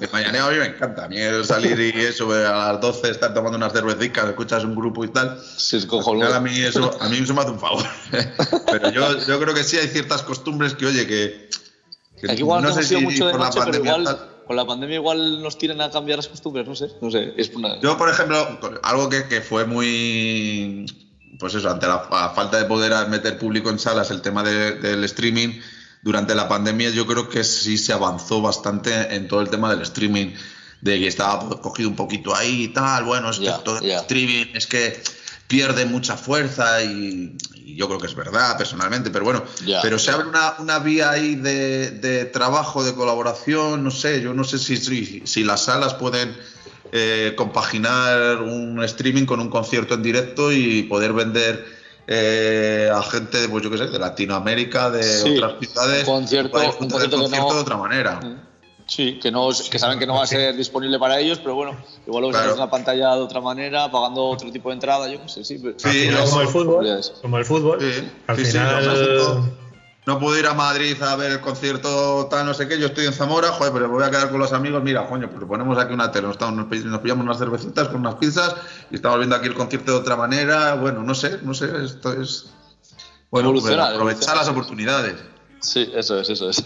[0.00, 1.04] El mañaneo a mí me encanta.
[1.04, 4.74] A mí el salir y eso, a las 12 estar tomando unas cervecitas, escuchas un
[4.74, 5.38] grupo y tal.
[5.56, 6.34] Sí, es cojonudo.
[6.34, 7.84] A mí eso, a mí eso me hace un favor.
[8.70, 11.50] Pero yo, yo creo que sí hay ciertas costumbres que, oye, que...
[12.18, 14.28] que Aquí igual no sé si mucho de noche, pero igual...
[14.46, 17.34] con la pandemia igual nos tiran a cambiar las costumbres, no sé, no sé.
[17.36, 17.78] Es una...
[17.80, 20.86] Yo, por ejemplo, algo que, que, fue muy,
[21.38, 25.60] pues eso, ante la, falta de poder meter público en salas, el tema del streaming,
[26.02, 29.82] durante la pandemia yo creo que sí se avanzó bastante en todo el tema del
[29.82, 30.32] streaming,
[30.80, 34.46] de que estaba cogido un poquito ahí y tal, bueno, es que todo el streaming
[34.54, 35.02] es que
[35.46, 37.36] pierde mucha fuerza y,
[37.76, 39.44] yo creo que es verdad personalmente, pero bueno,
[39.80, 44.34] pero se abre una, una vía ahí de, de, trabajo, de colaboración, no sé, yo
[44.34, 46.36] no sé si, si, si las salas pueden
[46.92, 53.48] eh, compaginar un streaming con un concierto en directo y poder vender eh, a gente,
[53.48, 58.20] pues yo qué sé, de Latinoamérica, de otras ciudades, concierto, un concierto, de otra manera.
[58.20, 58.50] Mm.
[58.86, 61.76] Sí, que, no, que saben que no va a ser disponible para ellos, pero bueno,
[62.08, 65.20] igual lo ves en la pantalla de otra manera, pagando otro tipo de entrada, yo
[65.20, 65.58] no sé, sí.
[65.76, 67.78] sí como, el fútbol, como el fútbol,
[68.26, 69.52] al final
[70.10, 73.06] no puedo ir a Madrid a ver el concierto tal, no sé qué, yo estoy
[73.06, 75.78] en Zamora, joder, pero me voy a quedar con los amigos, mira, coño, pues ponemos
[75.78, 78.56] aquí una tele, nos, nos, pillamos unas cervecitas con unas pizzas
[78.90, 82.20] y estamos viendo aquí el concierto de otra manera, bueno, no sé, no sé, esto
[82.20, 82.46] es...
[83.30, 85.14] Bueno, pues aprovechar las oportunidades.
[85.60, 86.60] Sí, eso es, eso es.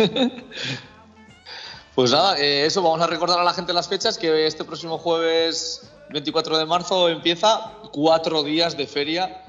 [1.94, 4.96] pues nada, eh, eso, vamos a recordar a la gente las fechas, que este próximo
[4.96, 9.43] jueves 24 de marzo empieza cuatro días de feria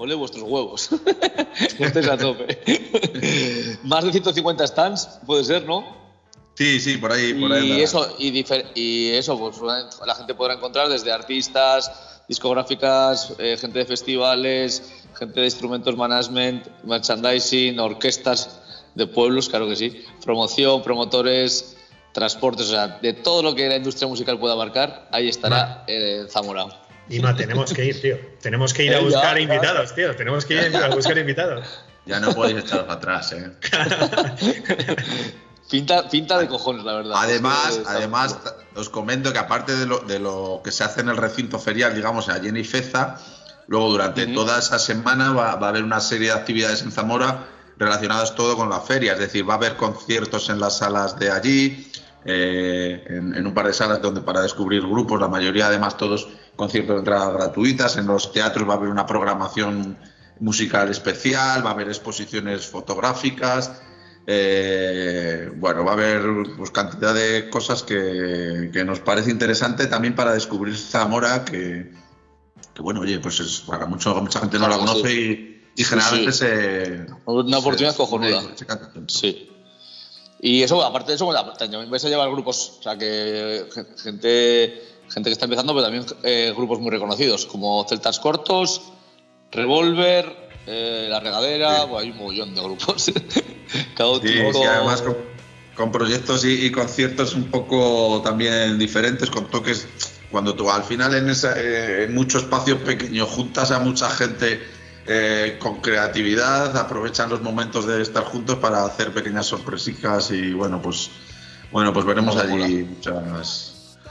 [0.00, 0.88] Ole vuestros huevos.
[1.78, 2.58] Estáis a tope.
[3.82, 5.84] Más de 150 stands, puede ser, ¿no?
[6.54, 7.34] Sí, sí, por ahí.
[7.34, 9.60] Por y, eso, y, eso, pues
[10.06, 16.66] la gente podrá encontrar desde artistas, discográficas, eh, gente de festivales, gente de instrumentos management,
[16.84, 18.58] merchandising, orquestas
[18.94, 21.76] de pueblos, claro que sí, promoción, promotores,
[22.12, 26.24] transportes, o sea, de todo lo que la industria musical pueda abarcar, ahí estará eh,
[26.30, 26.88] Zamora.
[27.10, 28.16] Ima, tenemos que ir, tío.
[28.40, 30.14] Tenemos que ir a buscar invitados, tío.
[30.14, 31.66] Tenemos que ir a buscar invitados.
[32.06, 33.50] Ya no podéis echar para atrás, ¿eh?
[35.70, 37.14] pinta, pinta de cojones, la verdad.
[37.16, 38.38] Además, además
[38.76, 41.94] os comento que aparte de lo, de lo, que se hace en el recinto ferial,
[41.94, 43.18] digamos, allí en Ifeza,
[43.66, 48.36] luego durante toda esa semana va, a haber una serie de actividades en Zamora relacionadas
[48.36, 49.14] todo con la feria.
[49.14, 51.90] Es decir, va a haber conciertos en las salas de allí,
[52.24, 56.28] eh, en, en, un par de salas donde para descubrir grupos, la mayoría además todos
[56.60, 59.96] conciertos de entrada gratuitas, en los teatros va a haber una programación
[60.40, 63.80] musical especial, va a haber exposiciones fotográficas,
[64.26, 66.22] eh, bueno, va a haber
[66.58, 71.92] pues, cantidad de cosas que, nos parece interesante también para descubrir Zamora, que,
[72.78, 77.06] bueno, oye, pues es, para mucho, mucha gente no la conoce y, generalmente se...
[77.24, 78.42] Una oportunidad cojonuda.
[79.06, 79.48] sí.
[80.42, 83.66] Y eso, aparte de eso, también vais a llevar grupos, o sea, que
[84.02, 88.92] gente gente que está empezando, pero también eh, grupos muy reconocidos, como Celtas Cortos,
[89.50, 93.12] Revolver, eh, La Regadera, hay un montón de grupos.
[93.96, 94.52] Caótico.
[94.52, 95.02] Sí, además
[95.74, 99.88] con, proyectos y, conciertos un poco también diferentes, con toques.
[100.30, 104.60] Cuando tú al final en, eh, en muchos espacios pequeños juntas a mucha gente
[105.58, 111.10] con creatividad, aprovechan los momentos de estar juntos para hacer pequeñas sorpresicas y bueno, pues
[111.72, 113.69] bueno, pues veremos allí muchas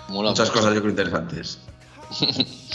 [0.09, 1.59] Muchas cosas yo creo interesantes.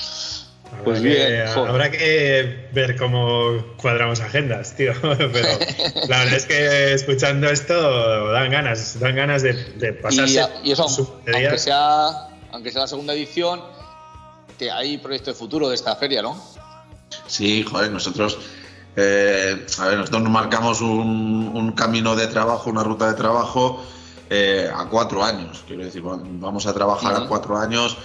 [0.83, 4.93] Pues bien, habrá que ver cómo cuadramos agendas, tío.
[5.03, 5.19] Pero
[6.09, 9.55] la verdad es que escuchando esto dan ganas, dan ganas de,
[10.03, 10.45] pasarse.
[10.63, 10.85] Y, eso,
[11.33, 13.63] aunque sea, aunque sea la segunda edición,
[14.59, 16.43] que hay proyecto de futuro de esta feria, ¿no?
[17.27, 18.39] Sí, joder, nosotros,
[18.97, 23.85] eh, a ver, nosotros nos marcamos un, camino de trabajo, una ruta de trabajo
[24.31, 25.65] eh, a cuatro años.
[25.67, 27.97] Quiero decir, vamos a trabajar a cuatro años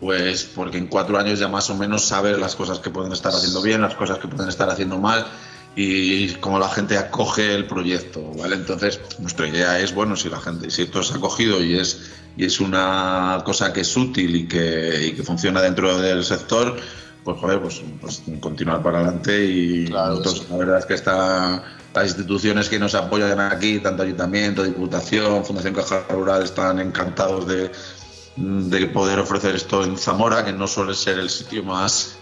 [0.00, 3.32] pues porque en cuatro años ya más o menos sabes las cosas que pueden estar
[3.32, 5.26] haciendo bien, las cosas que pueden estar haciendo mal
[5.74, 8.56] y cómo la gente acoge el proyecto, ¿vale?
[8.56, 12.44] Entonces, nuestra idea es, bueno, si la gente, si esto es acogido y es, y
[12.44, 16.76] es una cosa que es útil y que, y que funciona dentro del sector,
[17.22, 21.62] pues joder, pues, pues continuar para adelante y nosotros, la verdad es que está
[21.94, 27.70] las instituciones que nos apoyan aquí, tanto Ayuntamiento, Diputación, Fundación Caja Rural, están encantados de,
[28.36, 32.18] de poder ofrecer esto en Zamora, que no suele ser el sitio más,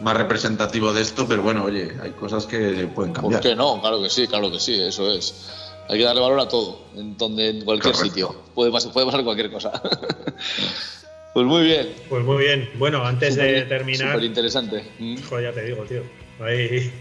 [0.00, 3.40] más representativo de esto, pero bueno, oye, hay cosas que pueden cambiar.
[3.40, 3.80] ¿Por qué no?
[3.80, 5.52] Claro que sí, claro que sí, eso es.
[5.88, 8.34] Hay que darle valor a todo, en, donde, en cualquier sitio.
[8.54, 9.72] Puede pasar, puede pasar cualquier cosa.
[11.34, 11.94] pues muy bien.
[12.10, 12.68] Pues muy bien.
[12.76, 14.12] Bueno, antes de terminar.
[14.12, 14.84] Súper interesante.
[15.30, 16.02] Joder, ya te digo, tío.
[16.40, 16.92] Ahí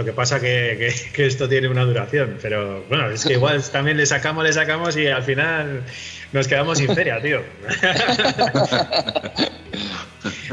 [0.00, 3.98] lo que pasa que, que, esto tiene una duración, pero bueno, es que igual también
[3.98, 5.82] le sacamos, le sacamos y al final
[6.32, 7.42] nos quedamos sin feria, tío.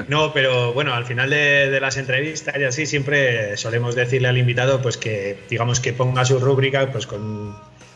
[0.07, 4.81] No, pero bueno, al final de, las entrevistas y así siempre solemos decirle al invitado
[4.81, 7.53] pues que digamos que ponga su rúbrica pues con,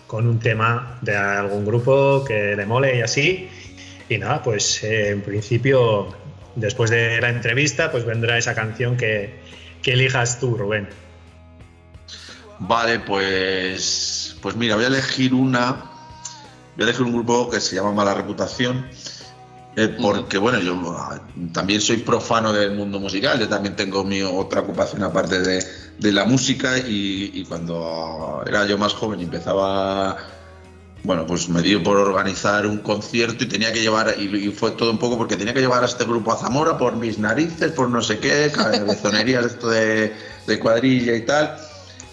[0.07, 3.47] con un tema de algún grupo que le mole y así.
[4.09, 6.13] Y nada, pues eh, en principio
[6.55, 9.29] después de la entrevista pues vendrá esa canción que,
[9.81, 10.89] que elijas tú, Rubén.
[12.63, 15.71] Vale, pues, pues mira, voy a elegir una.
[16.75, 18.85] Voy a elegir un grupo que se llama Mala Reputación.
[19.75, 21.19] Eh, porque, bueno, yo ah,
[21.53, 23.39] también soy profano del mundo musical.
[23.39, 25.65] Yo también tengo mi otra ocupación aparte de,
[25.97, 26.77] de la música.
[26.77, 30.17] Y, cuando era yo más joven y empezaba.
[31.03, 34.91] Bueno, pues me dio por organizar un concierto y tenía que llevar, y, fue todo
[34.91, 37.89] un poco porque tenía que llevar a este grupo a Zamora por mis narices, por
[37.89, 40.13] no sé qué, cabezonerías esto de,
[40.45, 41.57] de cuadrilla y tal.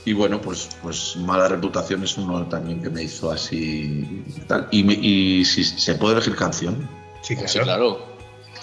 [0.08, 4.24] Y bueno, pues, pues mala reputación es uno también que me hizo así.
[4.70, 6.88] Y, si se puede elegir canción.
[7.20, 8.06] Sí, claro.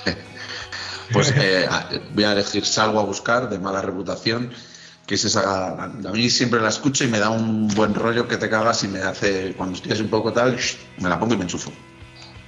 [1.13, 1.67] pues eh,
[2.15, 4.51] voy a elegir Salgo a buscar de mala reputación,
[5.05, 5.83] que es esa.
[5.83, 8.87] A mí siempre la escucho y me da un buen rollo que te cagas y
[8.87, 9.53] me hace.
[9.55, 10.57] Cuando estoy así un poco tal,
[10.97, 11.71] me la pongo y me enchufo.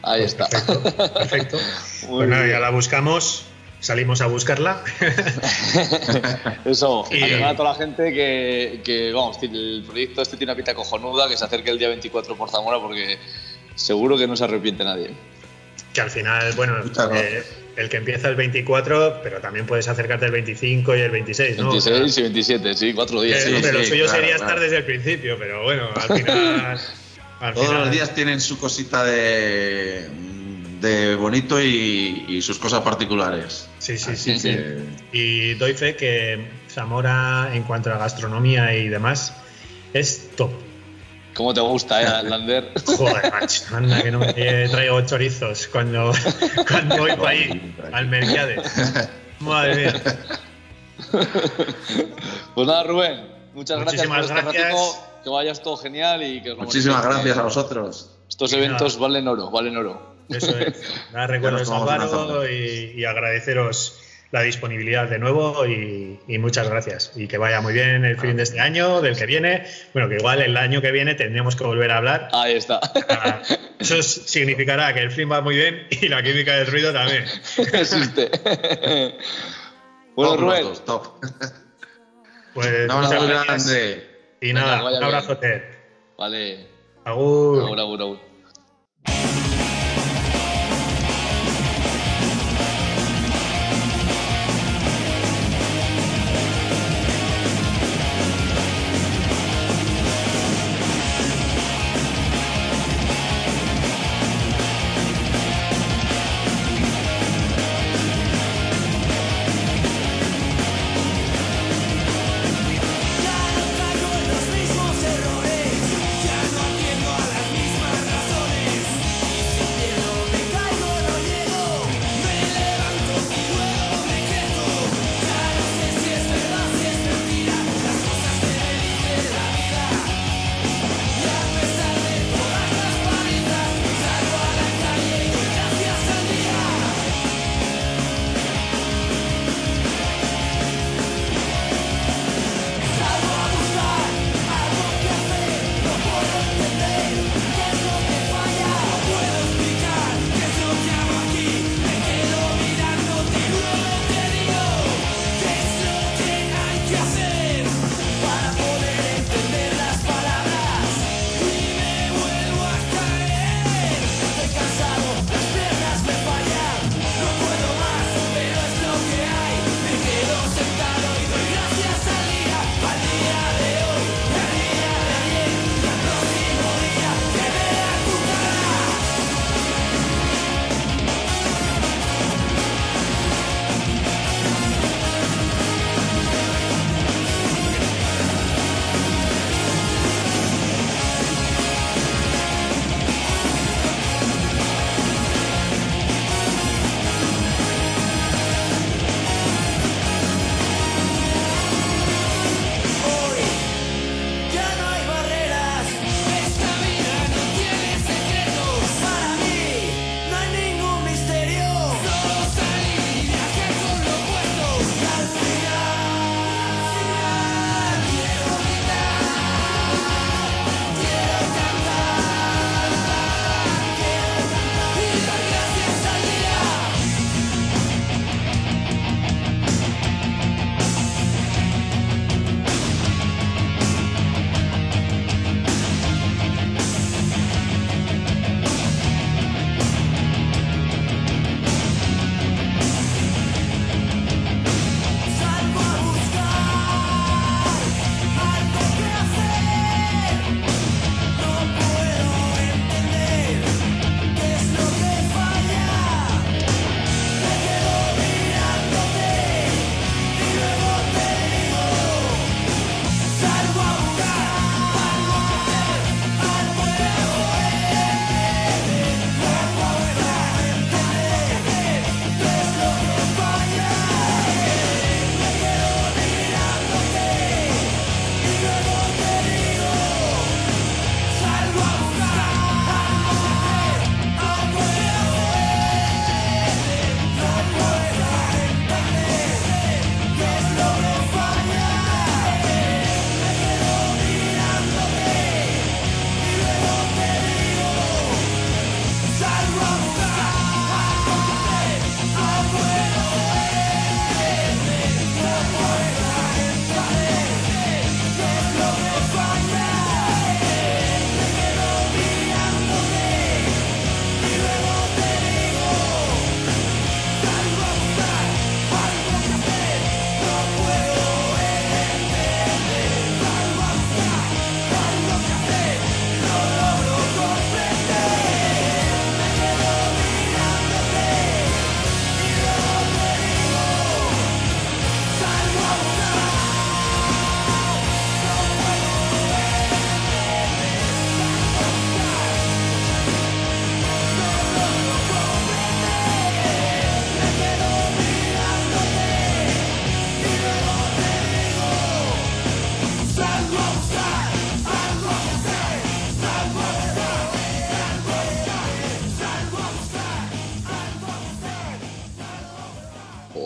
[0.02, 0.48] Ahí está.
[0.48, 1.14] Perfecto.
[1.14, 1.58] perfecto.
[2.10, 3.46] bueno, ya la buscamos
[3.88, 4.84] salimos a buscarla.
[6.66, 7.42] Eso, y...
[7.42, 11.38] a toda la gente que, que, vamos, el proyecto este tiene una pita cojonuda, que
[11.38, 13.18] se acerque el día 24 por Zamora porque
[13.76, 15.12] seguro que no se arrepiente nadie.
[15.94, 16.76] Que al final, bueno,
[17.14, 17.44] eh,
[17.78, 21.72] el que empieza el 24, pero también puedes acercarte el 25 y el 26, ¿no?
[21.72, 23.46] 26 y 27, sí, cuatro días.
[23.46, 26.80] Eh, pero lo suyo sería estar desde el principio, pero bueno, al final...
[27.54, 30.10] Todos los días tienen su cosita de
[30.80, 33.68] de bonito y, sus cosas particulares.
[33.80, 34.56] Sí, sí, sí, sí.
[35.12, 39.34] Y doy fe que Zamora, en cuanto a gastronomía y demás,
[39.94, 40.52] es top.
[41.34, 42.74] ¿Cómo te gusta, eh, Lander?
[42.86, 46.12] Joder, macho, anda que no me traigo chorizos cuando,
[46.68, 48.62] cuando voy para ahí, al Mercade.
[49.40, 49.94] Madre mía.
[52.56, 55.00] Pues nada, Rubén, muchas Muchísimas gracias por este gracias.
[55.24, 58.10] que vayas todo genial y que Muchísimas gracias a vosotros.
[58.28, 60.17] Estos eventos valen oro, valen oro.
[60.30, 60.74] Eso es.
[61.14, 67.12] Nada, recuerdos Álvaro y, y, agradeceros la disponibilidad de nuevo y, muchas gracias.
[67.16, 69.66] Y que vaya muy bien el fin de este año, del que viene.
[69.94, 72.30] Bueno, que igual el año que viene tendríamos que volver a hablar.
[72.34, 72.80] Ahí está.
[73.10, 73.42] Ah,
[73.80, 77.26] eso significará que el film va muy bien y la química del ruido también.
[77.74, 78.30] Existe.
[80.16, 80.68] bueno, Rubén.
[80.86, 81.24] top.
[82.54, 84.18] Pues un abrazo grande.
[84.42, 85.62] Y nada, un abrazo, Ted.
[86.18, 86.68] Vale.
[87.06, 87.64] Agur.
[87.64, 88.27] Agur, agur, agur.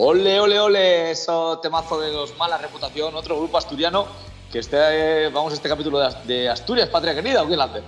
[0.03, 4.07] Ole, ole, ole, eso temazo de los mala reputación, otro grupo asturiano
[4.51, 7.81] que esté, vamos a este capítulo de Asturias, patria querida, ¿o qué late?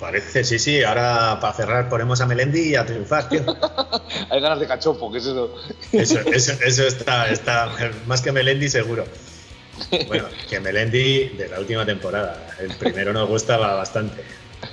[0.00, 0.82] Parece, sí, sí.
[0.82, 3.42] Ahora para cerrar ponemos a Melendi y a triunfar, tío.
[4.30, 5.54] Hay ganas de cachopo, ¿qué es eso?
[5.92, 7.70] Eso, eso, eso está, está
[8.06, 9.04] más que Melendi seguro.
[10.08, 12.44] Bueno, que Melendi de la última temporada.
[12.58, 14.24] El primero nos gustaba bastante.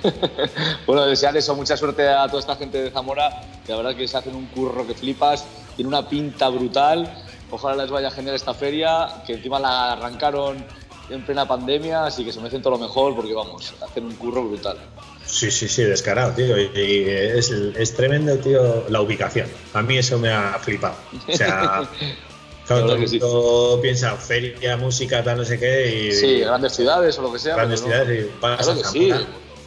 [0.86, 4.08] bueno, desear eso, mucha suerte a toda esta gente de Zamora, que la verdad que
[4.08, 5.44] se hacen un curro que flipas,
[5.80, 7.10] tiene una pinta brutal.
[7.50, 10.62] Ojalá les vaya genial esta feria, que encima la arrancaron
[11.08, 14.44] en plena pandemia, así que se merecen todo lo mejor porque vamos, hacen un curro
[14.44, 14.76] brutal.
[15.24, 16.58] Sí, sí, sí, descarado, tío.
[16.58, 19.48] Y, es, es, tremendo, tío, la ubicación.
[19.72, 20.96] A mí eso me ha flipado.
[21.26, 21.88] O sea,
[22.68, 26.08] todo el mundo piensa feria, música, tal, no sé qué.
[26.08, 27.56] Y, sí, grandes ciudades o lo que sea.
[27.56, 29.14] Grandes ciudades y claro que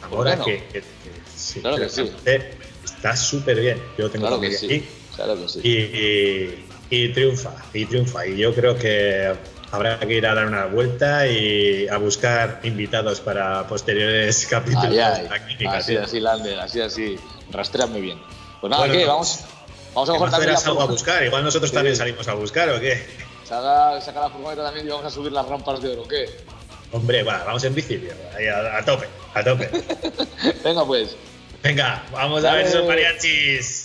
[0.00, 0.44] Zamora, sí.
[0.44, 0.82] que, que,
[1.34, 2.08] sí, claro que sí.
[2.84, 3.82] Está súper bien.
[3.98, 4.66] Yo tengo claro que sí.
[4.66, 4.84] aquí.
[5.16, 5.60] Claro que sí.
[5.62, 8.26] Y, y triunfa, y triunfa.
[8.26, 9.32] Y yo creo que
[9.70, 15.44] habrá que ir a dar una vuelta y a buscar invitados para posteriores capítulos la
[15.44, 15.78] clínica.
[15.78, 17.16] Así, así, Lander, así, así.
[17.50, 18.18] Rastrea muy bien.
[18.60, 19.04] Pues nada, ¿qué?
[19.04, 19.40] Vamos,
[19.94, 20.56] vamos a coger también.
[20.56, 21.24] algo a buscar?
[21.24, 23.06] Igual nosotros también salimos a buscar, ¿o qué?
[23.44, 26.30] Saca, saca la furgoneta también y vamos a subir las rampas de oro, ¿qué?
[26.92, 28.00] Hombre, va, vamos en bici,
[28.36, 29.68] ahí a, a, tope, a tope.
[30.64, 31.16] Venga, pues.
[31.62, 33.83] Venga, vamos a ver esos mariachis.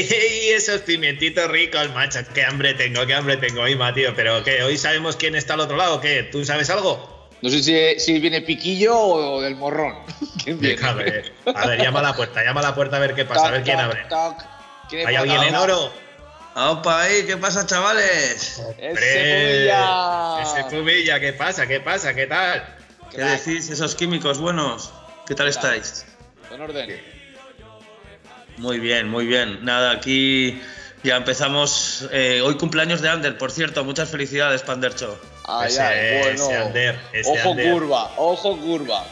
[0.10, 0.50] ¡Ey!
[0.50, 2.20] Esos pimientitos ricos, macho.
[2.34, 4.14] ¡Qué hambre tengo, qué hambre tengo hoy, tío!
[4.14, 4.62] ¿Pero qué?
[4.62, 6.00] ¿Hoy sabemos quién está al otro lado?
[6.00, 6.24] ¿Qué?
[6.24, 7.28] ¿Tú sabes algo?
[7.42, 9.94] No sé si, si viene piquillo o del morrón.
[10.44, 10.86] ¿Quién viene?
[10.86, 13.24] A ver, a ver, llama a la puerta, llama a la puerta a ver qué
[13.24, 14.06] pasa, a ver quién abre.
[15.06, 15.92] ¿Hay alguien en oro?
[16.54, 17.24] ¡Opa ahí!
[17.26, 18.60] ¿Qué pasa, chavales?
[18.76, 20.42] ¡Ese Pumilla!
[20.42, 21.20] ¡Ese Pumilla!
[21.20, 21.66] ¿Qué pasa?
[21.66, 22.12] ¿Qué pasa?
[22.12, 22.76] ¿Qué tal?
[23.10, 24.92] ¿Qué decís, esos químicos buenos?
[25.26, 26.04] ¿Qué tal estáis?
[26.52, 27.19] En orden.
[28.60, 29.64] Muy bien, muy bien.
[29.64, 30.60] Nada, aquí
[31.02, 32.06] ya empezamos.
[32.12, 33.82] Eh, hoy cumpleaños de Ander, por cierto.
[33.84, 35.18] Muchas felicidades, Pandercho.
[35.44, 35.74] Ay,
[36.20, 36.44] bueno.
[37.24, 39.06] ojo curva, ojo curva.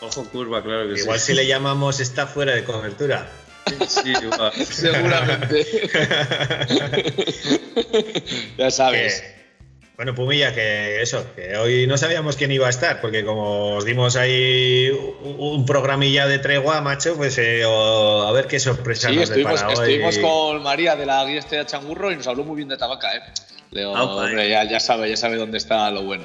[0.00, 1.02] Ojo curva, claro que sí.
[1.02, 3.28] Igual si le llamamos está fuera de cobertura.
[3.86, 4.52] Sí, igual.
[4.52, 5.64] Seguramente.
[8.58, 9.22] ya sabes.
[9.96, 13.84] Bueno, Pumilla, que eso, que hoy no sabíamos quién iba a estar, porque como os
[13.84, 14.90] dimos ahí
[15.22, 20.18] un programilla de tregua, macho, pues eh, a ver qué sorpresa sí, nos estuvimos, estuvimos
[20.18, 23.20] con María de la guía de Changurro y nos habló muy bien de Tabaca, ¿eh?
[23.70, 26.24] Leo, ah, hombre, ya, ya, sabe, ya sabe dónde está lo bueno.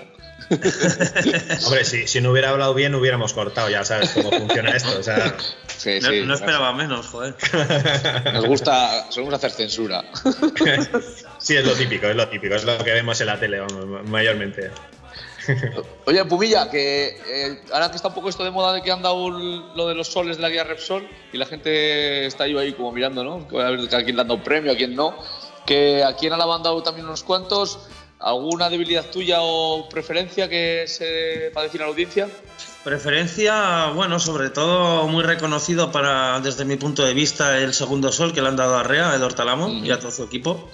[0.50, 5.04] hombre, si, si no hubiera hablado bien, hubiéramos cortado, ya sabes cómo funciona esto, o
[5.04, 5.36] sea...
[5.78, 7.36] Sí, no, no, esperaba menos, joder.
[8.34, 10.04] Nos gusta, solemos hacer censura.
[11.48, 13.62] Sí, es lo típico, es lo típico, es lo que vemos en la tele
[14.04, 14.70] mayormente.
[16.06, 19.02] Oye, Pumilla, que eh, ahora que está un poco esto de moda de que han
[19.02, 22.92] dado lo de los soles de la guía Repsol y la gente está ahí, como
[22.92, 23.48] mirando, ¿no?
[23.62, 25.16] A ver a quién le han dado premio, a quién no.
[25.66, 27.80] Que a quién le han dado también unos cuantos.
[28.20, 32.28] ¿Alguna debilidad tuya o preferencia que se para decir a la audiencia?
[32.84, 38.34] Preferencia, bueno, sobre todo muy reconocido para, desde mi punto de vista, el segundo sol
[38.34, 40.70] que le han dado a Rea, el Hortalamo y a todo su equipo.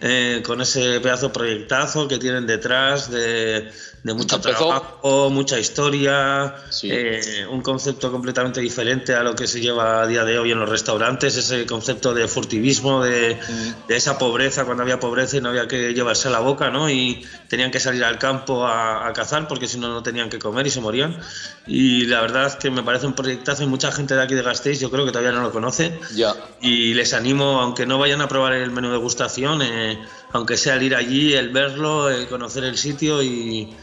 [0.00, 3.70] Eh, con ese pedazo proyectazo que tienen detrás de,
[4.04, 10.02] de mucho trabajo, mucha historia, eh, un concepto completamente diferente a lo que se lleva
[10.02, 13.88] a día de hoy en los restaurantes, ese concepto de furtivismo, de, mm.
[13.88, 16.90] de esa pobreza, cuando había pobreza y no había que llevarse a la boca, ¿no?
[16.90, 20.66] Y tenían que salir al campo a, cazar porque si no, no tenían que comer
[20.66, 21.18] y se morían.
[21.66, 24.42] Y la verdad es que me parece un proyectazo y mucha gente de aquí de
[24.42, 25.98] Gasteiz yo creo que todavía no lo conoce.
[26.14, 26.34] Ya.
[26.60, 29.98] Y les animo, aunque no vayan a probar el menú de gustación, eh,
[30.32, 33.74] aunque sea el ir allí, el verlo, el conocer el sitio y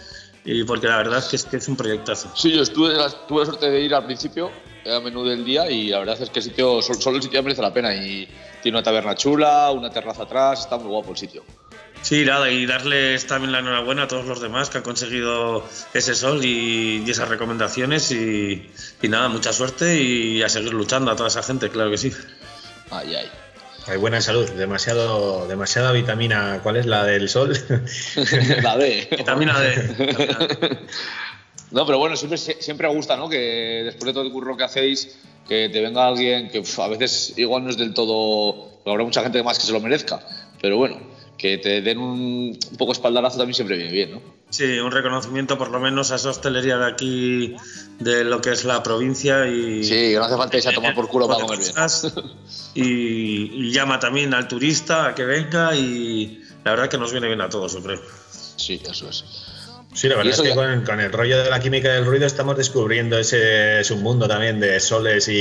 [0.43, 2.31] y porque la verdad es que es, que es un proyectazo.
[2.35, 2.93] Sí, yo estuve,
[3.27, 4.51] tuve la suerte de ir al principio,
[4.85, 7.61] a menú del día, y la verdad es que el sitio, solo el sitio merece
[7.61, 7.93] la pena.
[7.95, 8.27] Y
[8.61, 11.43] tiene una taberna chula, una terraza atrás, está muy guapo el sitio.
[12.01, 15.63] Sí, nada, y darles también la enhorabuena a todos los demás que han conseguido
[15.93, 18.11] ese sol y, esas recomendaciones.
[18.11, 18.71] Y,
[19.01, 22.11] y, nada, mucha suerte y a seguir luchando a toda esa gente, claro que sí.
[22.89, 23.29] Ay, ay.
[23.87, 26.59] Hay buena salud, demasiado, demasiada vitamina.
[26.61, 27.57] ¿Cuál es la del sol?
[28.61, 29.07] la D.
[29.17, 30.77] vitamina D.
[31.71, 33.27] no, pero bueno, siempre, siempre gusta, ¿no?
[33.27, 35.17] Que después de todo el curro que hacéis,
[35.47, 38.69] que te venga alguien que a veces igual no es del todo.
[38.85, 40.21] Habrá mucha gente más que se lo merezca,
[40.61, 40.99] pero bueno,
[41.37, 44.21] que te den un, un poco espaldarazo también siempre viene bien, ¿no?
[44.51, 47.55] Sí, un reconocimiento por lo menos a esa hostelería de aquí,
[47.99, 49.81] de lo que es la provincia y...
[49.83, 51.73] Sí, no hace falta irse a tomar por culo para comer bien.
[52.73, 57.27] Y, y llama también al turista a que venga y la verdad que nos viene
[57.27, 58.01] bien a todos, creo.
[58.57, 59.23] Sí, eso es.
[59.93, 62.25] Sí, la verdad es que ya- con, con el rollo de la química del ruido
[62.25, 65.33] estamos descubriendo ese submundo también de soles y,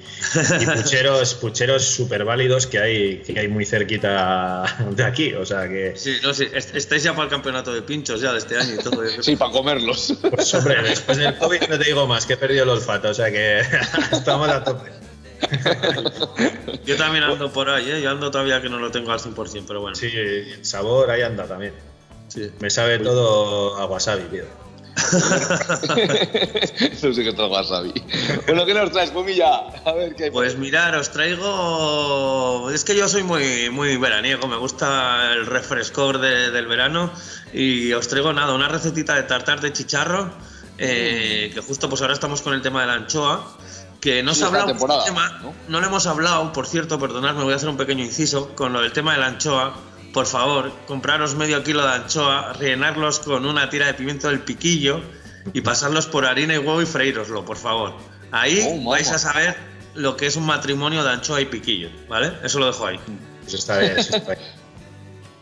[0.00, 5.34] y pucheros, pucheros súper válidos que hay, que hay muy cerquita de aquí.
[5.34, 8.32] O sea que, Sí, no, sí, est- estáis ya para el campeonato de pinchos ya
[8.32, 9.02] de este año y todo.
[9.20, 10.14] Sí, para comerlos.
[10.30, 13.08] pues hombre, después del COVID no te digo más, que he perdido el olfato.
[13.08, 13.60] O sea que
[14.12, 14.90] estamos a tope.
[16.86, 18.00] Yo también ando por ahí, ¿eh?
[18.00, 19.96] Yo ando todavía que no lo tengo al 100%, pero bueno.
[19.96, 21.72] Sí, el sabor ahí anda también.
[22.32, 22.50] Sí.
[22.60, 24.44] Me sabe todo a wasabi, tío.
[27.02, 27.92] no sé qué tal wasabi.
[28.46, 29.60] Bueno, ¿qué nos traes, Pumilla?
[29.84, 30.30] A ver qué hay.
[30.30, 32.70] Pues mirar, os traigo.
[32.70, 37.12] Es que yo soy muy, muy veraniego, me gusta el refrescor de- del verano.
[37.52, 40.30] Y os traigo nada, una recetita de tartar de chicharro.
[40.78, 43.56] eh, que justo pues ahora estamos con el tema de la anchoa.
[44.00, 44.74] Que no Sí, se ha hablado
[45.04, 45.54] tema, ¿no?
[45.68, 48.80] no le hemos hablado, por cierto, perdonadme, voy a hacer un pequeño inciso con lo
[48.80, 49.74] del tema de la anchoa.
[50.12, 55.00] Por favor, compraros medio kilo de anchoa, rellenarlos con una tira de pimiento del piquillo
[55.52, 57.94] y pasarlos por harina y huevo y freíroslo, por favor.
[58.30, 59.56] Ahí Oh, vais a saber
[59.94, 62.32] lo que es un matrimonio de anchoa y piquillo, ¿vale?
[62.42, 63.00] Eso lo dejo ahí.
[63.42, 64.62] Pues está bien, eso está bien.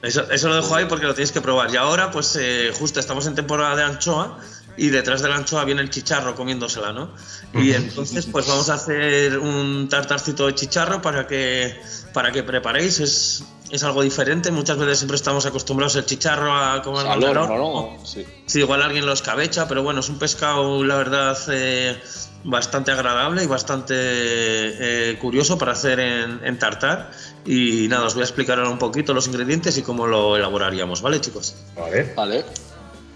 [0.03, 1.73] Eso, eso lo dejo ahí porque lo tenéis que probar.
[1.73, 4.39] Y ahora, pues eh, justo estamos en temporada de anchoa
[4.77, 7.15] y detrás de la anchoa viene el chicharro comiéndosela, ¿no?
[7.55, 11.79] Y entonces, pues vamos a hacer un tartarcito de chicharro para que,
[12.15, 12.99] para que preparéis.
[13.01, 14.51] Es, es algo diferente.
[14.51, 18.07] Muchas veces siempre estamos acostumbrados el chicharro a comer Al horno, ¿no?
[18.07, 18.25] Sí.
[18.47, 22.01] Sí, igual alguien lo escabecha, pero bueno, es un pescado, la verdad, eh,
[22.45, 27.11] bastante agradable y bastante eh, curioso para hacer en, en tartar.
[27.45, 31.03] Y nada, os voy a explicar ahora un poquito los ingredientes y cómo lo elaboraríamos,
[31.03, 31.55] ¿vale, chicos?
[31.77, 32.13] Vale.
[32.17, 32.45] Vale.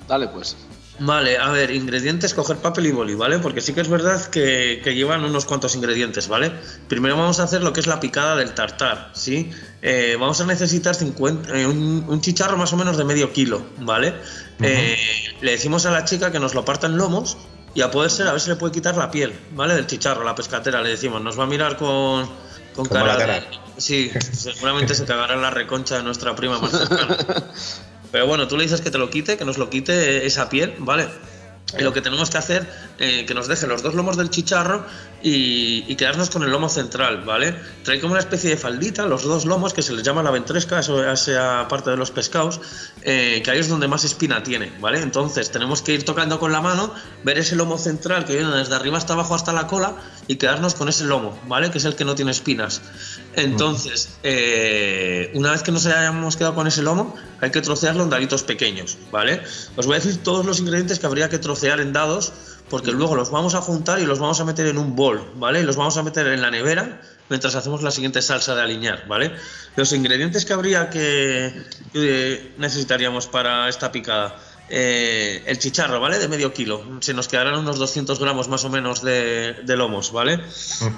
[0.09, 0.57] Dale, pues.
[1.01, 3.41] Vale, a ver, ingredientes, coger papel y boli, ¿vale?
[3.41, 6.53] Porque sí que es verdad que, que llevan unos cuantos ingredientes, ¿vale?
[6.89, 9.51] Primero vamos a hacer lo que es la picada del tartar, ¿sí?
[9.83, 13.67] Eh, vamos a necesitar 50, eh, un, un chicharro más o menos de medio kilo,
[13.79, 14.15] ¿vale?
[14.63, 14.97] Eh,
[15.41, 17.39] le decimos a la chica que nos lo parta en lomos
[17.75, 19.75] y a poder ser, a ver si le puede quitar la piel, ¿vale?
[19.75, 21.21] Del chicharro, la pescatera, le decimos.
[21.21, 22.31] Nos va a mirar con,
[22.73, 23.45] con cara, mala de- cara.
[23.79, 27.17] Sí, seguramente se cagará en la reconcha de nuestra prima más cercana.
[28.15, 30.73] Pero bueno, tú le dices que te lo quite, que nos lo quite esa piel,
[30.79, 31.09] ¿vale?
[31.77, 32.65] Y lo que tenemos que hacer,
[33.01, 34.87] eh, que nos deje los dos lomos del chicharro
[35.25, 37.57] y, y quedarnos con el lomo central, ¿vale?
[37.83, 40.81] Trae como una especie de faldita, los dos lomos, que se les llama la ventresca,
[40.81, 42.61] eso esa parte de los pescados,
[43.01, 45.01] eh, que ahí es donde más espina tiene, ¿vale?
[45.01, 46.93] Entonces tenemos que ir tocando con la mano,
[47.25, 49.97] ver ese lomo central que viene desde arriba hasta abajo hasta la cola
[50.29, 51.71] y quedarnos con ese lomo, ¿vale?
[51.71, 52.83] Que es el que no tiene espinas.
[53.35, 58.11] Entonces, eh, una vez que nos hayamos quedado con ese lomo, hay que trocearlo en
[58.11, 59.41] daditos pequeños, ¿vale?
[59.75, 62.35] Os voy a decir todos los ingredientes que habría que trocear en dados,
[62.71, 65.61] porque luego los vamos a juntar y los vamos a meter en un bol, ¿vale?
[65.61, 69.07] Y los vamos a meter en la nevera mientras hacemos la siguiente salsa de aliñar,
[69.07, 69.33] ¿vale?
[69.77, 71.53] Los ingredientes que habría que,
[71.93, 74.37] que necesitaríamos para esta picada.
[74.71, 76.19] eh, el chicharro, ¿vale?
[76.19, 76.83] De medio kilo.
[77.01, 80.41] Se nos quedarán unos 200 gramos más o menos de, de lomos, ¿vale?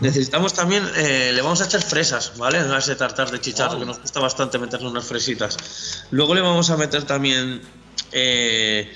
[0.00, 2.58] Necesitamos también, eh, le vamos a echar fresas, ¿vale?
[2.58, 5.56] A ese tartar de chicharro, que nos gusta bastante meterle unas fresitas.
[6.12, 7.60] Luego le vamos a meter también
[8.12, 8.92] eh,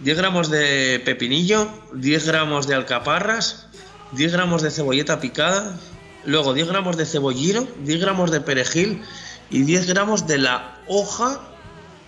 [0.00, 3.66] 10 gramos de pepinillo, 10 gramos de alcaparras,
[4.12, 5.78] 10 gramos de cebolleta picada,
[6.24, 9.02] luego 10 gramos de cebollino, 10 gramos de perejil
[9.50, 11.40] y 10 gramos de la hoja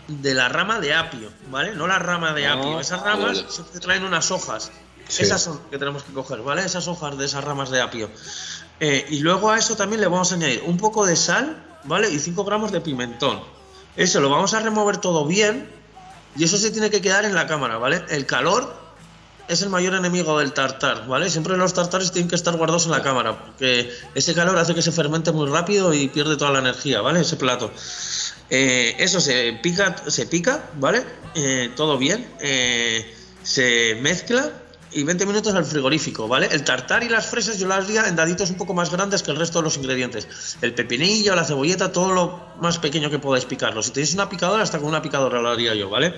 [0.09, 1.75] de la rama de apio, ¿vale?
[1.75, 2.81] No la rama de Ah, apio.
[2.81, 3.51] Esas vale, ramas vale.
[3.53, 4.71] siempre traen unas hojas.
[5.09, 5.23] Sí.
[5.23, 6.63] Esas son que tenemos que coger, ¿vale?
[6.65, 8.11] Esas hojas de esas ramas de apio.
[8.81, 12.11] Eh, y luego a eso también le vamos a añadir un poco de sal, ¿vale?
[12.11, 13.41] Y 5 gramos de pimentón.
[13.97, 15.69] Eso lo vamos a remover todo bien
[16.37, 18.05] y eso se tiene que quedar en la cámara, ¿vale?
[18.11, 18.89] El calor
[19.49, 21.31] es el mayor enemigo del tartar, ¿vale?
[21.31, 24.83] Siempre los tartares tienen que estar guardados en la cámara, porque ese calor hace que
[24.83, 27.21] se fermente muy rápido y pierde toda la energía, ¿vale?
[27.21, 27.73] Ese plato.
[28.51, 31.05] Eh, eso se pica, se pica, ¿vale?
[31.35, 32.29] Eh, todo bien.
[32.41, 34.53] eh, se mezcla
[34.93, 36.49] y 20 minutos al frigorífico, ¿vale?
[36.51, 39.31] El tartar y las fresas yo las haría en daditos un poco más grandes que
[39.31, 40.57] el resto de los ingredientes.
[40.63, 43.83] El pepinillo, la cebolleta, todo lo más pequeño que podáis picarlo.
[43.83, 46.15] Si tenéis una picadora, hasta con una picadora lo haría yo, ¿vale?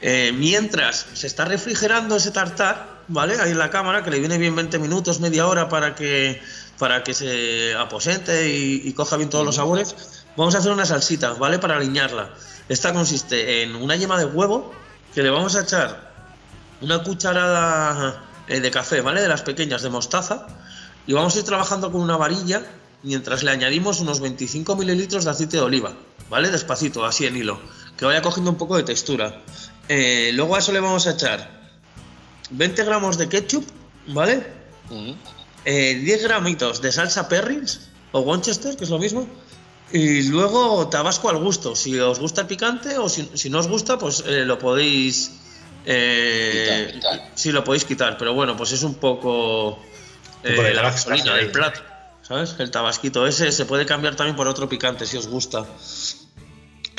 [0.00, 3.40] Eh, mientras se está refrigerando ese tartar, ¿vale?
[3.40, 6.42] Ahí en la cámara, que le viene bien 20 minutos, media hora para que,
[6.78, 9.96] para que se aposente y, y coja bien todos los sabores,
[10.36, 11.58] vamos a hacer una salsita, ¿vale?
[11.58, 12.34] Para aliñarla.
[12.68, 14.72] Esta consiste en una yema de huevo
[15.14, 16.09] que le vamos a echar
[16.80, 19.20] una cucharada eh, de café, ¿vale?
[19.22, 20.46] De las pequeñas de mostaza.
[21.06, 22.62] Y vamos a ir trabajando con una varilla
[23.02, 25.94] mientras le añadimos unos 25 mililitros de aceite de oliva,
[26.28, 26.50] ¿vale?
[26.50, 27.60] Despacito, así en hilo,
[27.96, 29.42] que vaya cogiendo un poco de textura.
[29.88, 31.60] Eh, luego a eso le vamos a echar
[32.50, 33.64] 20 gramos de ketchup,
[34.08, 34.46] ¿vale?
[34.90, 35.16] Ujú.
[35.64, 39.26] Eh, 10 gramitos de salsa Perrins o Winchester, que es lo mismo.
[39.92, 41.74] Y luego tabasco al gusto.
[41.74, 45.39] Si os gusta el picante o si, si no os gusta, pues eh, lo podéis.
[45.86, 47.30] Eh, Quitar, quitar.
[47.34, 49.78] Sí, lo podéis quitar, pero bueno, pues es un poco.
[50.44, 51.80] eh, la gasolina del plato.
[52.22, 52.54] ¿Sabes?
[52.58, 55.66] El tabasquito ese se puede cambiar también por otro picante si os gusta.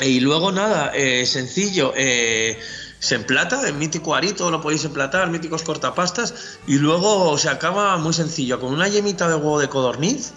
[0.00, 2.58] Y luego nada, eh, sencillo, eh,
[2.98, 8.12] se emplata en mítico arito, lo podéis emplatar, míticos cortapastas, y luego se acaba muy
[8.12, 10.32] sencillo, con una yemita de huevo de codorniz,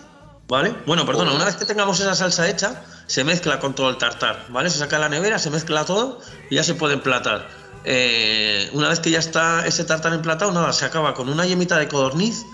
[0.47, 0.73] ¿vale?
[0.85, 4.45] Bueno, perdona, una vez que tengamos esa salsa hecha, se mezcla con todo el tartar,
[4.49, 4.69] ¿vale?
[4.69, 7.47] Se saca de la nevera, se mezcla todo y ya se puede emplatar.
[7.85, 11.77] Eh, una vez que ya está ese tartar emplatado, nada, se acaba con una yemita
[11.77, 12.45] de codorniz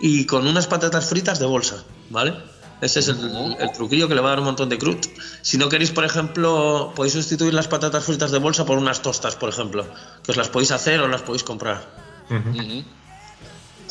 [0.00, 2.34] y con unas patatas fritas de bolsa, ¿vale?
[2.80, 5.06] Ese es el, el truquillo que le va a dar un montón de crut.
[5.40, 9.36] Si no queréis, por ejemplo, podéis sustituir las patatas fritas de bolsa por unas tostas,
[9.36, 9.86] por ejemplo,
[10.24, 11.80] que os las podéis hacer o las podéis comprar.
[12.28, 12.84] Ujú.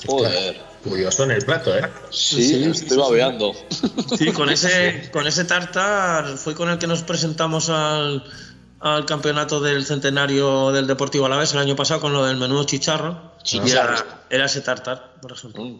[0.06, 0.72] Joder.
[0.84, 1.88] Curioso en el plato, ¿eh?
[2.10, 3.54] Sí, Sí, estoy babeando.
[4.18, 8.24] Sí, con ese, con ese tartar fue con el que nos presentamos al,
[8.82, 13.34] al campeonato del centenario del Deportivo Alavés el año pasado con lo del menudo chicharro.
[13.44, 13.68] Chicharro.
[13.68, 15.64] Y era, era ese tartar, por ejemplo.
[15.64, 15.80] Mm,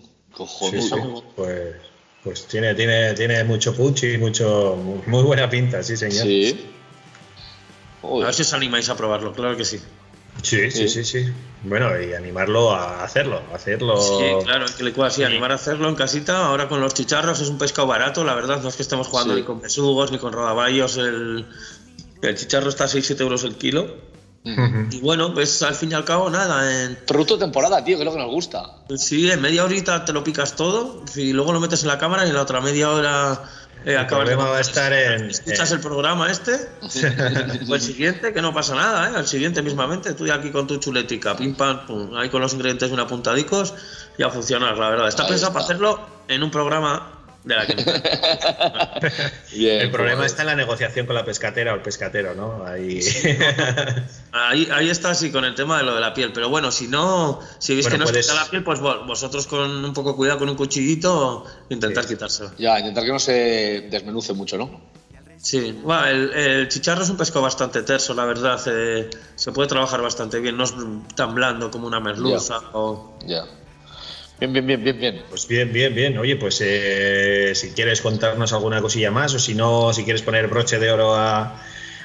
[0.72, 0.96] Sí, sí.
[1.36, 1.76] Pues,
[2.24, 4.78] pues tiene, tiene, tiene mucho puchi y mucho,
[5.08, 6.24] muy buena pinta, sí, señor.
[6.24, 6.70] Sí.
[8.04, 9.80] A ver si os animáis a probarlo, claro que sí.
[10.42, 11.26] Sí, sí, sí, sí.
[11.64, 14.02] Bueno, y animarlo a hacerlo, a hacerlo.
[14.02, 16.46] Sí, claro, que le así animar a hacerlo en casita.
[16.48, 18.62] Ahora con los chicharros es un pescado barato, la verdad.
[18.62, 19.42] No es que estemos jugando Sí.
[19.42, 20.98] ni con besugos ni con rodaballos.
[20.98, 21.46] El,
[22.22, 24.12] el chicharro está a 6-7 euros el kilo.
[24.44, 26.84] Y bueno, pues al fin y al cabo, nada.
[26.86, 28.64] En, Producto de temporada, tío, que es lo que nos gusta.
[28.98, 31.04] sí, en media horita te lo picas todo.
[31.16, 33.44] Y luego lo metes en la cámara y en la otra media hora.
[33.86, 36.54] eh, El acabas de- problema va a estar en- Escuchas en- el programa este,
[37.70, 39.14] o el siguiente, que no pasa nada, ¿eh?
[39.20, 42.54] El siguiente mismamente, tú ya aquí con tu chuletica, pim pam, pum, ahí con los
[42.54, 43.74] ingredientes bien apuntadicos,
[44.20, 45.08] ya funciona, la verdad.
[45.08, 45.54] Está Ahí pensado está.
[45.54, 47.74] para hacerlo en un programa de la que
[49.56, 50.30] Bien, El problema joder.
[50.30, 52.66] está en la negociación con la pescatera o el pescatero, ¿no?
[52.66, 53.00] Ahí.
[54.34, 56.32] Ahí, ahí está, sí, con el tema de lo de la piel.
[56.32, 58.80] Pero bueno, si no, si veis Bueno, que no puedes- os quita la piel, pues
[58.80, 62.12] vo- vosotros con un poco cuidado, con un cuchillito, intentar Sí.
[62.14, 62.52] quitárselo.
[62.58, 64.80] Ya, intentar que no se desmenuce mucho, ¿no?
[65.38, 68.62] Sí, bueno, el, el chicharro es un pescado bastante terso, la verdad.
[68.68, 70.74] eh, se puede trabajar bastante bien, no es
[71.16, 72.60] tan blando como una merluza.
[72.74, 73.18] O...
[73.26, 73.44] Ya.
[74.42, 75.24] Bien, bien, bien, bien, bien.
[75.30, 76.18] Pues bien, bien, bien.
[76.18, 80.48] Oye, pues eh, si quieres contarnos alguna cosilla más o si no, si quieres poner
[80.48, 81.62] broche de oro a,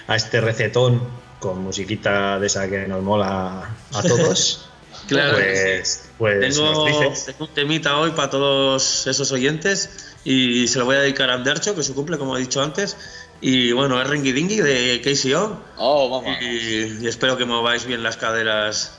[0.07, 1.01] a este recetón
[1.39, 4.68] con musiquita de esa que nos mola a todos,
[5.09, 10.84] Claro, pues, pues tengo, tengo un temita hoy para todos esos oyentes y se lo
[10.84, 12.99] voy a dedicar a Andercho, que su cumple, como he dicho antes.
[13.41, 15.59] Y bueno, es Ringy Dingy de KCO.
[15.78, 16.37] Oh, mamá.
[16.43, 18.99] Y, y espero que mováis bien las caderas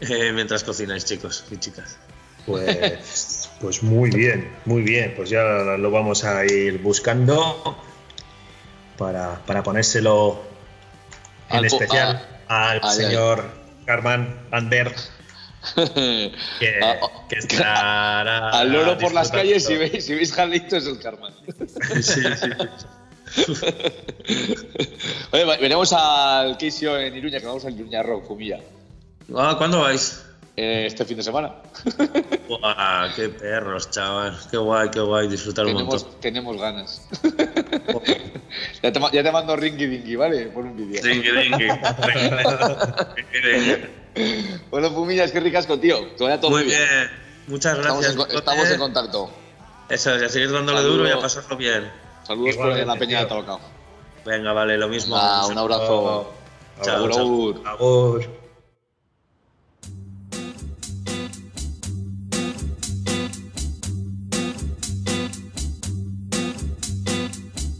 [0.00, 1.98] eh, mientras cocináis, chicos y chicas.
[2.48, 5.14] Pues, pues muy bien, muy bien.
[5.16, 7.76] Pues ya lo vamos a ir buscando
[8.96, 10.42] para, para ponérselo
[11.50, 13.44] en Al especial al señor
[13.84, 14.94] Carman Ander,
[15.74, 16.32] que,
[17.28, 21.32] que estará Al loro por las calles, si veis, si veis Jalito, es el Carmen.
[22.02, 22.50] Sí, sí.
[25.32, 28.60] Oye, veremos al Keisio en Iruña, que vamos al Iruña Rock, Fumilla,
[29.36, 30.24] Ah, ¿Cuándo vais?
[30.60, 31.54] Eh, este fin de semana.
[33.14, 34.36] Qué perros, chaval.
[34.50, 35.28] Qué guay, qué guay.
[35.28, 35.98] Disfrutar un montón.
[36.20, 37.08] tenemos, tenemos ganas.
[38.82, 40.46] ya, te, ma- ya te mando Ringy Dingy, ¿vale?
[40.46, 41.00] Por un vídeo.
[41.02, 41.68] Ringy, ringy.
[44.70, 46.16] Bueno, Fumilla, es que ricasco, tío.
[46.16, 46.78] Que vaya todo Muy bien.
[46.78, 47.10] bien.
[47.46, 48.28] Muchas Estamos, gracias.
[48.30, 49.30] en, estamos en contacto.
[49.88, 50.98] Eso, es, a seguir dándole Saludos.
[50.98, 51.90] duro y a pasarlo bien.
[52.26, 53.28] Saludos por la peña de tío.
[53.28, 53.60] Tabacao.
[54.26, 55.16] Venga, vale, lo mismo.
[55.16, 56.32] Ah, un abrazo.
[56.82, 57.62] Chao, Agur, chao.
[57.64, 58.47] agur.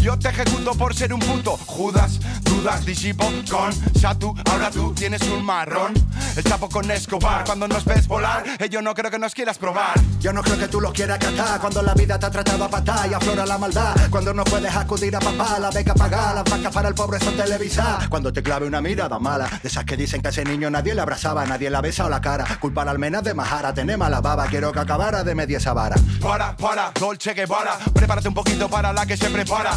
[0.00, 4.34] Yo te ejecuto por ser un puto Judas, dudas, disipo con Satu.
[4.50, 5.92] Ahora tú tienes un marrón.
[6.36, 7.44] El chapo con Escobar.
[7.44, 10.00] Cuando nos ves volar, eh, yo no creo que nos quieras probar.
[10.20, 12.68] Yo no creo que tú los quieras catar cuando la vida te ha tratado a
[12.68, 13.94] patar y aflora la maldad.
[14.10, 17.36] Cuando no puedes acudir a papá, la beca pagar, las vacas para el pobre son
[17.36, 18.08] televisar.
[18.08, 20.94] Cuando te clave una mirada mala, de esas que dicen que a ese niño nadie
[20.94, 22.46] le abrazaba, nadie le ha besado la cara.
[22.60, 25.96] Culpar al menos de majara, tener mala baba, quiero que acabara de media esa vara.
[26.20, 27.78] Para, para, Dolce Guevara.
[27.92, 29.76] Prepárate un poquito para la que se prepara.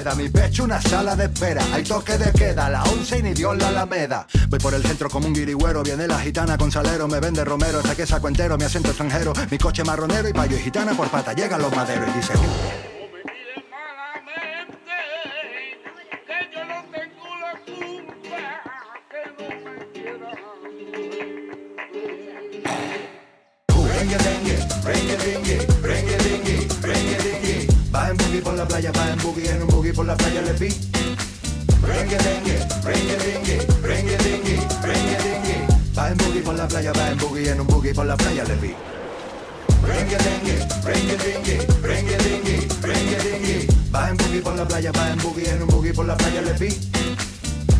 [0.01, 1.63] Mi pecho una sala de espera.
[1.73, 4.25] Hay toque de queda, la once y ni Dios la alameda.
[4.49, 5.83] Voy por el centro como un guirigüero.
[5.83, 7.77] Viene la gitana con salero, me vende romero.
[7.77, 9.31] Hasta que saco entero, mi acento extranjero.
[9.51, 11.33] Mi coche marronero y payo y gitana por pata.
[11.33, 12.37] Llegan los maderos y dicen.
[25.23, 25.67] Dengue.
[25.67, 25.70] Va
[28.11, 30.53] en boogie por la playa, va en boogie, en un boogie por la playa le
[30.53, 30.69] vi.
[31.81, 35.67] Rengue, dengue, rengue, dengue, rengue, dengue, rengue, dengue.
[35.97, 38.43] Va en boogie por la playa, va en boogie, en un boogie por la playa
[38.43, 38.73] le vi.
[39.87, 43.67] Rengue, dengue, rengue, dengue, rengue, dengue, rengue, dengue.
[43.93, 46.41] Va en boogie por la playa, va en boogie, en un boogie por la playa
[46.41, 46.69] le vi.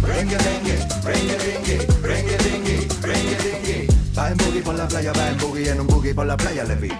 [0.02, 3.88] Rengue, dengue, rengue, dengue, rengue, dengue, rengue, dengue.
[4.18, 6.64] Va en boogie por la playa, va en boogie, en un boogie por la playa
[6.64, 6.92] le vi.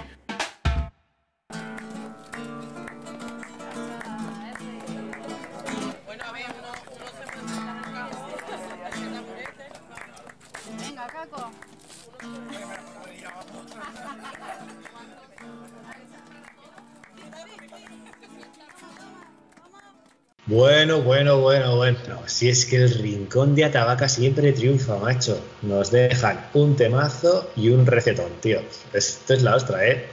[20.46, 21.98] Bueno, bueno, bueno, bueno.
[22.26, 25.40] Si es que el rincón de Atabaca siempre triunfa, macho.
[25.62, 28.60] Nos dejan un temazo y un recetón, tío.
[28.92, 30.08] Esto es la ostra, ¿eh?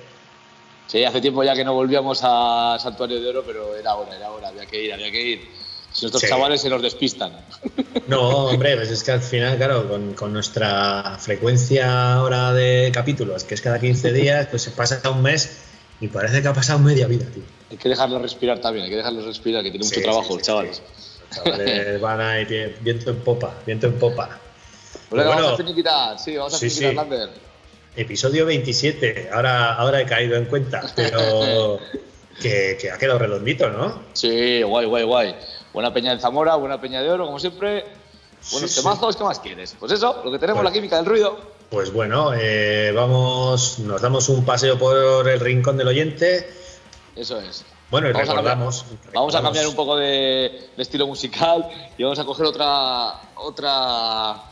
[0.85, 4.29] Sí, hace tiempo ya que no volvíamos a Santuario de Oro, pero era hora, era
[4.31, 5.49] hora, había que ir, había que ir.
[5.91, 6.27] Si nuestros Sí.
[6.29, 7.31] chavales se nos despistan.
[8.07, 13.43] No, hombre, pues es que al final, claro, con, con nuestra frecuencia ahora de capítulos,
[13.43, 15.57] que es cada 15 días, pues se pasa un mes
[16.01, 17.43] y parece que ha pasado media vida, tío.
[17.71, 20.39] Hay que dejarlos respirar también, hay que dejarlos respirar, que tienen mucho Sí, trabajo, sí,
[20.39, 20.77] sí, chavales.
[20.77, 20.83] sí.
[21.29, 22.45] Los chavales van ahí,
[22.81, 24.27] viento en popa, viento en popa.
[24.27, 26.95] Pues venga, Bueno, vamos a finiquitar, sí, vamos a sí, finiquitar, sí.
[27.11, 27.29] Lander.
[27.95, 31.79] Episodio 27, ahora, ahora he caído en cuenta, pero
[32.41, 34.03] que, que ha quedado redondito, ¿no?
[34.13, 35.35] Sí, guay, guay, guay.
[35.73, 37.85] Buena peña de Zamora, buena peña de Oro, como siempre.
[38.51, 38.81] Buenos Sí, sí.
[38.83, 39.75] temazos, ¿qué más quieres?
[39.79, 41.58] Pues eso, lo que tenemos, Pues- la química del ruido.
[41.69, 46.49] Pues bueno, eh, vamos, nos damos un paseo por el rincón del oyente.
[47.15, 47.63] Eso es.
[47.91, 48.85] Bueno, y Vamos a recordamos.
[49.13, 53.13] Vamos a cambiar un poco de, de estilo musical y vamos a coger otra.
[53.35, 54.43] otra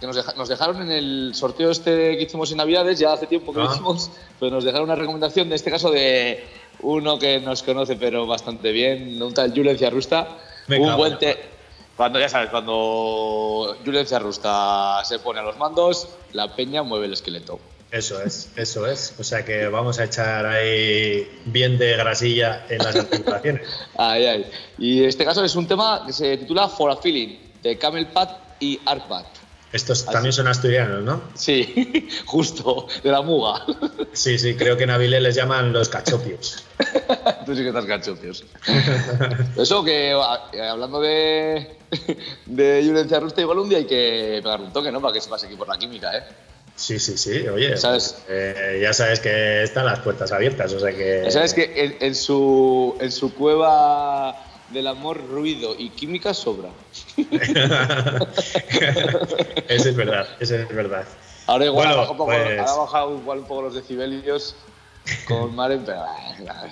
[0.00, 3.26] que nos, deja- nos dejaron en el sorteo este que hicimos en Navidades, ya hace
[3.26, 3.72] tiempo que lo Ah.
[3.72, 6.44] hicimos, pero nos dejaron una recomendación, de este caso de
[6.80, 10.28] uno que nos conoce pero bastante bien, un tal Julen Ciarrusta.
[10.68, 11.18] Venga, un buen bueno.
[11.18, 11.55] te-
[11.96, 17.14] Cuando, ya sabes, cuando Julen Ciarrusta se pone a los mandos, la peña mueve el
[17.14, 17.58] esqueleto.
[17.90, 19.14] Eso es, eso es.
[19.18, 23.62] O sea que vamos a echar ahí bien de grasilla en las articulaciones.
[23.96, 24.46] Ay, ay.
[24.76, 28.08] Y en este caso es un tema que se titula For a Feeling, de Camel
[28.08, 29.26] Pat y Arpat.
[29.72, 31.22] Estos también son asturianos, ¿no?
[31.34, 33.64] Sí, justo, de la muga.
[34.12, 36.64] Sí, sí, creo que en Avilés les llaman los cachopios.
[37.46, 38.44] Tú sí que estás cachopios.
[39.56, 41.76] Eso que, eh, hablando de,
[42.46, 45.00] de violencia rusta, igual un día hay que pegar un toque, ¿no?
[45.00, 46.22] Para que se pase aquí por la química, ¿eh?
[46.76, 48.22] Sí, sí, sí, oye, ¿Sabes?
[48.28, 51.30] eh, ya sabes que están las puertas abiertas, o sea que...
[51.30, 56.70] ¿Sabes que en, en su, en su cueva del amor, ruido y química sobra?
[59.68, 61.04] eso es verdad, eso es verdad.
[61.46, 64.56] Ahora igual Bueno, ha pues- ha bajado igual un poco los decibelios
[65.28, 66.04] con Maren, pero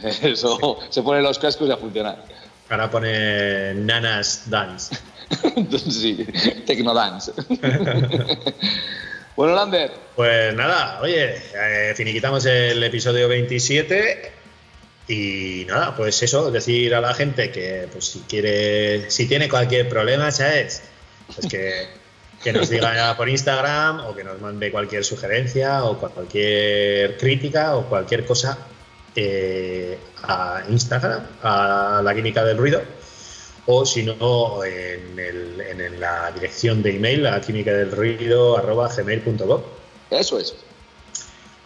[0.23, 2.25] eso se pone los cascos y a funcionar.
[2.69, 4.97] Ahora pone Nanas Dance.
[5.57, 6.27] Entonces sí,
[6.67, 7.33] Tecnodance.
[9.37, 14.33] bueno, Lander, Pues nada, oye, eh, finiquitamos el episodio 27
[15.09, 19.89] y nada, pues eso, decir a la gente que pues si quiere, si tiene cualquier
[19.89, 20.83] problema, ¿sabes?
[21.35, 21.87] Pues que,
[22.43, 27.87] que nos diga por Instagram o que nos mande cualquier sugerencia o cualquier crítica o
[27.89, 28.59] cualquier cosa
[29.17, 32.83] eh, a Instagram, a la química del ruido.
[33.67, 39.63] O si no, en, el- en la dirección de email, a química del ruido gmail.com.
[40.11, 40.55] eso es.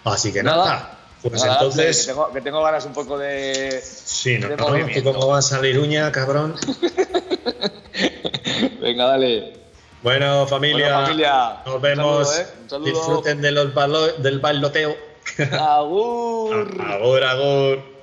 [0.04, 0.97] Así que nada, Nada.
[1.22, 3.80] Pues Nada, entonces, Que tengo, que tengo ganas un poco de.
[3.82, 5.12] sí, no, de no, ¿tú movimiento.
[5.12, 6.54] cómo vas a salir uña, cabrón?
[8.80, 9.54] Venga, dale.
[10.02, 12.28] Bueno, familia, Bueno, familia, nos un vemos.
[12.28, 12.46] saludo, ¿eh?
[12.62, 12.88] Un saludo.
[12.90, 14.96] Disfruten de los balo- del bailoteo.
[15.52, 16.76] Agur.
[16.80, 17.97] Agur, agur.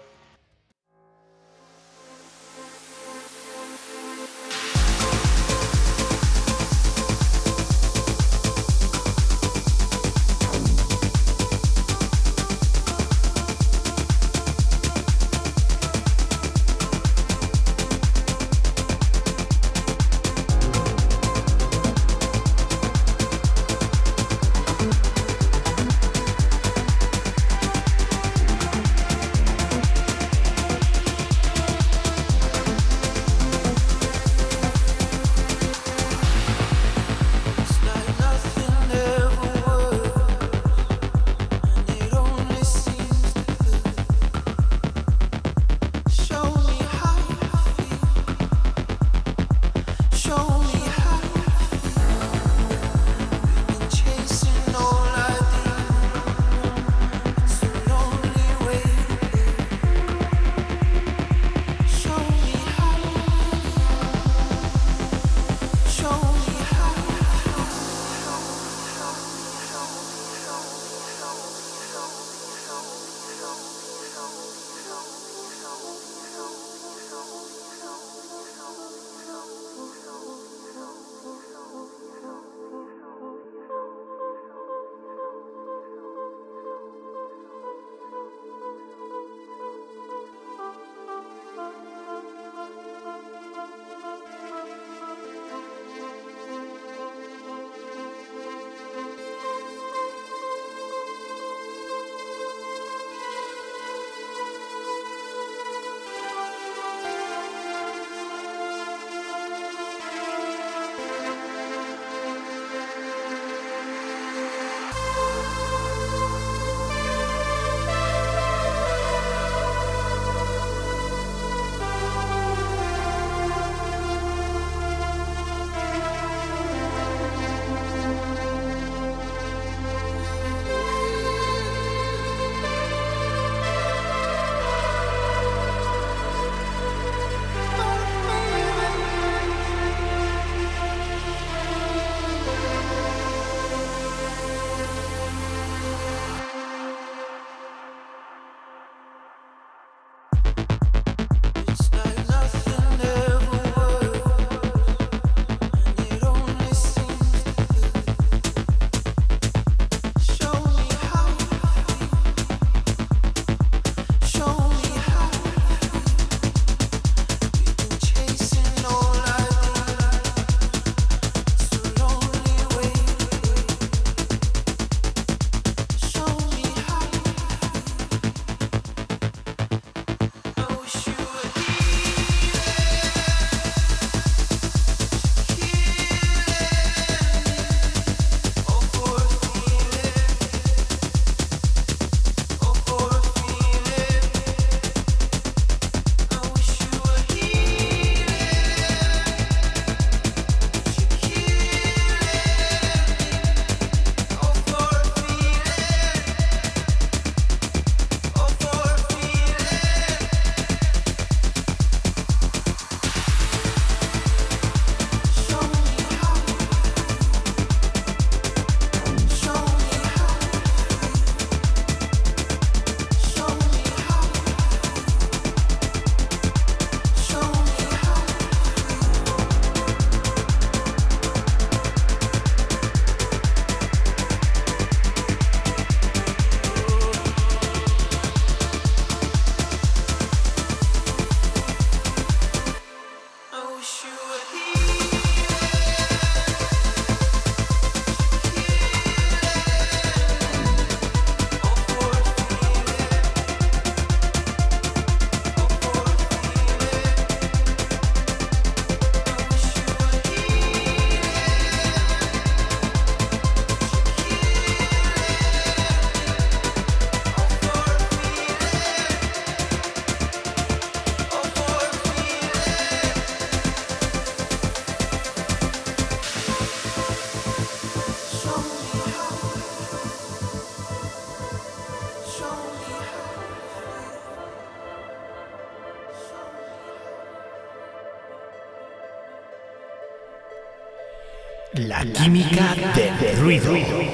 [292.26, 292.76] Química
[293.19, 294.05] del ruido.